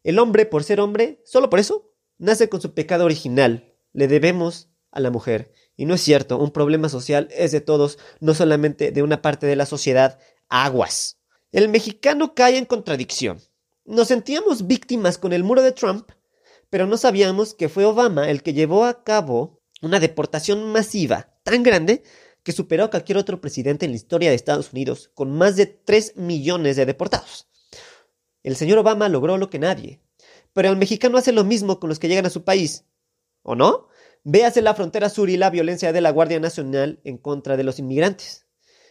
El 0.03 0.19
hombre, 0.19 0.47
por 0.47 0.64
ser 0.64 0.81
hombre, 0.81 1.23
solo 1.25 1.49
por 1.49 1.61
eso, 1.61 1.95
nace 2.19 2.49
con 2.49 2.61
su 2.61 2.75
pecado 2.75 3.05
original. 3.05 3.73
Le 3.92 4.09
debemos 4.09 4.69
a 4.90 4.99
la 4.99 5.12
mujer. 5.12 5.53
Y 5.77 5.85
no 5.85 5.95
es 5.95 6.01
cierto, 6.01 6.38
un 6.38 6.51
problema 6.51 6.88
social 6.88 7.29
es 7.31 7.53
de 7.53 7.61
todos, 7.61 7.99
no 8.19 8.35
solamente 8.35 8.90
de 8.90 9.03
una 9.05 9.23
parte 9.23 9.47
de 9.47 9.55
la 9.55 9.64
sociedad. 9.66 10.19
Aguas. 10.49 11.21
El 11.53 11.69
mexicano 11.69 12.35
cae 12.35 12.59
en 12.59 12.64
contradicción. 12.64 13.40
Nos 13.85 14.09
sentíamos 14.09 14.66
víctimas 14.66 15.19
con 15.19 15.33
el 15.33 15.45
muro 15.45 15.62
de 15.62 15.71
Trump, 15.71 16.11
pero 16.69 16.88
no 16.88 16.97
sabíamos 16.97 17.55
que 17.55 17.69
fue 17.69 17.85
Obama 17.85 18.29
el 18.29 18.42
que 18.42 18.55
llevó 18.55 18.85
a 18.85 19.05
cabo 19.05 19.62
una 19.83 20.01
deportación 20.01 20.73
masiva 20.73 21.38
tan 21.45 21.62
grande 21.62 22.03
que 22.47 22.53
superó 22.53 22.85
a 22.85 22.91
cualquier 22.91 23.19
otro 23.19 23.41
presidente 23.41 23.87
en 23.87 23.91
la 23.91 23.97
historia 23.97 24.31
de 24.31 24.37
Estados 24.37 24.73
Unidos, 24.73 25.11
con 25.15 25.37
más 25.37 25.57
de 25.57 25.67
3 25.67 26.15
millones 26.15 26.77
de 26.77 26.87
deportados. 26.87 27.49
El 28.45 28.55
señor 28.55 28.79
Obama 28.79 29.09
logró 29.09 29.37
lo 29.37 29.51
que 29.51 29.59
nadie, 29.59 30.01
pero 30.53 30.69
el 30.69 30.77
mexicano 30.77 31.19
hace 31.19 31.33
lo 31.33 31.43
mismo 31.43 31.81
con 31.81 31.89
los 31.89 31.99
que 31.99 32.07
llegan 32.07 32.25
a 32.25 32.31
su 32.31 32.45
país, 32.45 32.85
¿o 33.43 33.57
no? 33.57 33.89
Véase 34.23 34.63
la 34.63 34.75
frontera 34.75 35.09
sur 35.09 35.29
y 35.29 35.37
la 35.37 35.51
violencia 35.51 35.93
de 35.93 36.01
la 36.01 36.13
Guardia 36.13 36.39
Nacional 36.39 37.01
en 37.03 37.19
contra 37.19 37.57
de 37.57 37.65
los 37.65 37.81
inmigrantes. 37.81 38.47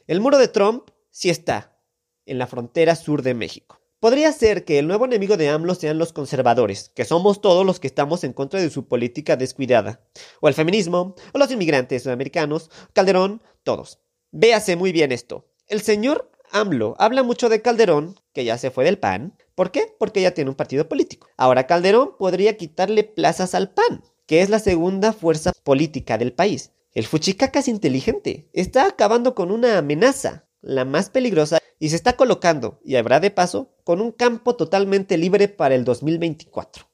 El 0.05 0.19
muro 0.19 0.37
de 0.37 0.49
Trump 0.49 0.89
sí 1.09 1.29
está 1.29 1.79
en 2.25 2.39
la 2.39 2.47
frontera 2.47 2.97
sur 2.97 3.21
de 3.21 3.35
México. 3.35 3.79
Podría 4.05 4.31
ser 4.31 4.65
que 4.65 4.77
el 4.77 4.87
nuevo 4.87 5.05
enemigo 5.05 5.35
de 5.35 5.49
AMLO 5.49 5.73
sean 5.73 5.97
los 5.97 6.13
conservadores, 6.13 6.91
que 6.93 7.05
somos 7.05 7.41
todos 7.41 7.65
los 7.65 7.79
que 7.79 7.87
estamos 7.87 8.23
en 8.23 8.33
contra 8.33 8.61
de 8.61 8.69
su 8.69 8.87
política 8.87 9.35
descuidada, 9.35 9.99
o 10.41 10.47
el 10.47 10.53
feminismo, 10.53 11.15
o 11.33 11.39
los 11.39 11.49
inmigrantes 11.49 12.03
sudamericanos, 12.03 12.69
Calderón, 12.93 13.41
todos. 13.63 13.97
Véase 14.31 14.75
muy 14.75 14.91
bien 14.91 15.11
esto. 15.11 15.47
El 15.65 15.81
señor 15.81 16.29
AMLO 16.51 16.93
habla 16.99 17.23
mucho 17.23 17.49
de 17.49 17.63
Calderón, 17.63 18.13
que 18.31 18.45
ya 18.45 18.59
se 18.59 18.69
fue 18.69 18.85
del 18.85 18.99
PAN. 18.99 19.35
¿Por 19.55 19.71
qué? 19.71 19.91
Porque 19.97 20.21
ya 20.21 20.35
tiene 20.35 20.51
un 20.51 20.55
partido 20.55 20.87
político. 20.87 21.27
Ahora 21.35 21.65
Calderón 21.65 22.11
podría 22.19 22.57
quitarle 22.57 23.05
plazas 23.05 23.55
al 23.55 23.71
PAN, 23.71 24.03
que 24.27 24.41
es 24.41 24.51
la 24.51 24.59
segunda 24.59 25.13
fuerza 25.13 25.51
política 25.63 26.19
del 26.19 26.31
país. 26.31 26.73
El 26.91 27.07
Fuchicaca 27.07 27.57
es 27.57 27.67
inteligente, 27.67 28.51
está 28.53 28.85
acabando 28.85 29.33
con 29.33 29.49
una 29.49 29.79
amenaza, 29.79 30.45
la 30.65 30.83
más 30.83 31.09
peligrosa 31.09 31.59
y 31.79 31.89
se 31.89 31.95
está 31.95 32.13
colocando, 32.13 32.79
y 32.83 32.95
habrá 32.95 33.19
de 33.19 33.31
paso, 33.31 33.75
con 33.83 34.01
un 34.01 34.11
campo 34.11 34.55
totalmente 34.55 35.17
libre 35.17 35.47
para 35.47 35.75
el 35.75 35.83
2024. 35.85 36.87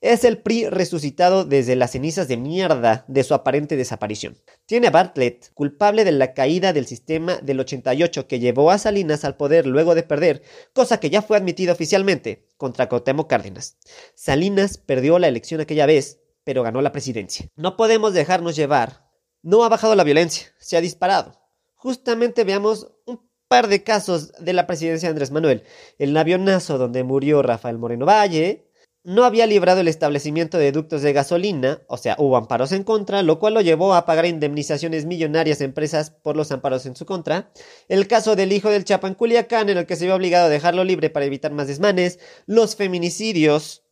Es 0.00 0.22
el 0.22 0.38
PRI 0.38 0.68
resucitado 0.68 1.44
desde 1.44 1.74
las 1.74 1.90
cenizas 1.90 2.28
de 2.28 2.36
mierda 2.36 3.04
de 3.08 3.24
su 3.24 3.34
aparente 3.34 3.76
desaparición. 3.76 4.36
Tiene 4.64 4.86
a 4.86 4.90
Bartlett 4.92 5.52
culpable 5.54 6.04
de 6.04 6.12
la 6.12 6.34
caída 6.34 6.72
del 6.72 6.86
sistema 6.86 7.38
del 7.38 7.58
88 7.58 8.28
que 8.28 8.38
llevó 8.38 8.70
a 8.70 8.78
Salinas 8.78 9.24
al 9.24 9.36
poder 9.36 9.66
luego 9.66 9.96
de 9.96 10.04
perder, 10.04 10.42
cosa 10.72 11.00
que 11.00 11.10
ya 11.10 11.20
fue 11.20 11.36
admitida 11.36 11.72
oficialmente, 11.72 12.48
contra 12.56 12.88
Cotemo 12.88 13.26
Cárdenas. 13.26 13.76
Salinas 14.14 14.78
perdió 14.78 15.18
la 15.18 15.26
elección 15.26 15.60
aquella 15.60 15.86
vez, 15.86 16.20
pero 16.44 16.62
ganó 16.62 16.80
la 16.80 16.92
presidencia. 16.92 17.48
No 17.56 17.76
podemos 17.76 18.14
dejarnos 18.14 18.54
llevar. 18.54 19.10
No 19.42 19.64
ha 19.64 19.68
bajado 19.68 19.96
la 19.96 20.04
violencia, 20.04 20.46
se 20.60 20.76
ha 20.76 20.80
disparado. 20.80 21.37
Justamente 21.78 22.42
veamos 22.42 22.88
un 23.06 23.20
par 23.46 23.68
de 23.68 23.84
casos 23.84 24.32
de 24.40 24.52
la 24.52 24.66
presidencia 24.66 25.08
de 25.08 25.12
Andrés 25.12 25.30
Manuel. 25.30 25.62
El 25.98 26.16
avionazo 26.16 26.76
donde 26.76 27.04
murió 27.04 27.40
Rafael 27.40 27.78
Moreno 27.78 28.04
Valle. 28.04 28.66
No 29.04 29.24
había 29.24 29.46
librado 29.46 29.80
el 29.80 29.88
establecimiento 29.88 30.58
de 30.58 30.72
ductos 30.72 31.02
de 31.02 31.12
gasolina, 31.12 31.80
o 31.86 31.96
sea, 31.96 32.16
hubo 32.18 32.36
amparos 32.36 32.72
en 32.72 32.82
contra, 32.82 33.22
lo 33.22 33.38
cual 33.38 33.54
lo 33.54 33.60
llevó 33.60 33.94
a 33.94 34.04
pagar 34.04 34.26
indemnizaciones 34.26 35.06
millonarias 35.06 35.60
a 35.60 35.64
empresas 35.64 36.10
por 36.10 36.36
los 36.36 36.50
amparos 36.50 36.84
en 36.84 36.96
su 36.96 37.06
contra. 37.06 37.50
El 37.88 38.08
caso 38.08 38.34
del 38.34 38.52
hijo 38.52 38.70
del 38.70 38.84
Chapa 38.84 39.06
en 39.06 39.14
Culiacán, 39.14 39.70
en 39.70 39.78
el 39.78 39.86
que 39.86 39.96
se 39.96 40.04
vio 40.04 40.16
obligado 40.16 40.46
a 40.46 40.50
dejarlo 40.50 40.82
libre 40.82 41.10
para 41.10 41.26
evitar 41.26 41.52
más 41.52 41.68
desmanes. 41.68 42.18
Los 42.44 42.74
feminicidios. 42.74 43.84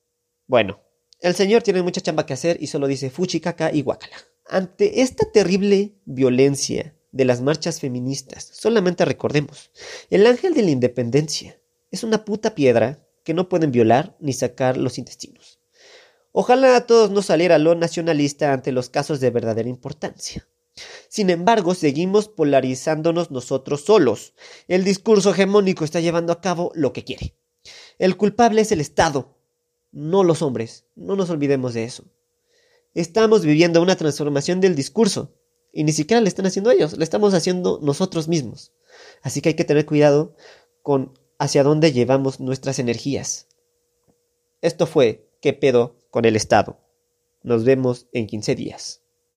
Bueno, 0.48 0.82
el 1.20 1.36
señor 1.36 1.62
tiene 1.62 1.82
mucha 1.82 2.00
chamba 2.00 2.26
que 2.26 2.34
hacer 2.34 2.58
y 2.60 2.66
solo 2.66 2.88
dice 2.88 3.08
fuchi, 3.08 3.40
caca 3.40 3.72
y 3.72 3.82
guacala. 3.82 4.16
Ante 4.48 5.02
esta 5.02 5.30
terrible 5.32 5.94
violencia, 6.04 6.95
de 7.16 7.24
las 7.24 7.40
marchas 7.40 7.80
feministas. 7.80 8.50
Solamente 8.52 9.04
recordemos, 9.04 9.70
el 10.10 10.26
ángel 10.26 10.54
de 10.54 10.62
la 10.62 10.70
independencia 10.70 11.58
es 11.90 12.04
una 12.04 12.24
puta 12.24 12.54
piedra 12.54 13.06
que 13.24 13.34
no 13.34 13.48
pueden 13.48 13.72
violar 13.72 14.16
ni 14.20 14.32
sacar 14.32 14.76
los 14.76 14.98
intestinos. 14.98 15.58
Ojalá 16.32 16.76
a 16.76 16.86
todos 16.86 17.10
nos 17.10 17.26
saliera 17.26 17.58
lo 17.58 17.74
nacionalista 17.74 18.52
ante 18.52 18.70
los 18.70 18.90
casos 18.90 19.20
de 19.20 19.30
verdadera 19.30 19.68
importancia. 19.68 20.46
Sin 21.08 21.30
embargo, 21.30 21.74
seguimos 21.74 22.28
polarizándonos 22.28 23.30
nosotros 23.30 23.84
solos. 23.86 24.34
El 24.68 24.84
discurso 24.84 25.30
hegemónico 25.30 25.84
está 25.84 26.00
llevando 26.00 26.34
a 26.34 26.42
cabo 26.42 26.70
lo 26.74 26.92
que 26.92 27.04
quiere. 27.04 27.34
El 27.98 28.18
culpable 28.18 28.60
es 28.60 28.72
el 28.72 28.82
Estado, 28.82 29.38
no 29.92 30.24
los 30.24 30.42
hombres. 30.42 30.84
No 30.94 31.16
nos 31.16 31.30
olvidemos 31.30 31.72
de 31.72 31.84
eso. 31.84 32.04
Estamos 32.92 33.44
viviendo 33.44 33.80
una 33.80 33.96
transformación 33.96 34.60
del 34.60 34.74
discurso. 34.74 35.34
Y 35.76 35.84
ni 35.84 35.92
siquiera 35.92 36.22
le 36.22 36.28
están 36.28 36.46
haciendo 36.46 36.70
ellos, 36.70 36.96
le 36.96 37.04
estamos 37.04 37.34
haciendo 37.34 37.78
nosotros 37.82 38.28
mismos. 38.28 38.72
Así 39.20 39.42
que 39.42 39.50
hay 39.50 39.56
que 39.56 39.66
tener 39.66 39.84
cuidado 39.84 40.34
con 40.80 41.12
hacia 41.38 41.62
dónde 41.62 41.92
llevamos 41.92 42.40
nuestras 42.40 42.78
energías. 42.78 43.46
Esto 44.62 44.86
fue 44.86 45.28
¿Qué 45.42 45.52
pedo 45.52 45.96
con 46.08 46.24
el 46.24 46.34
Estado? 46.34 46.78
Nos 47.42 47.64
vemos 47.64 48.06
en 48.12 48.26
15 48.26 48.54
días. 48.54 49.02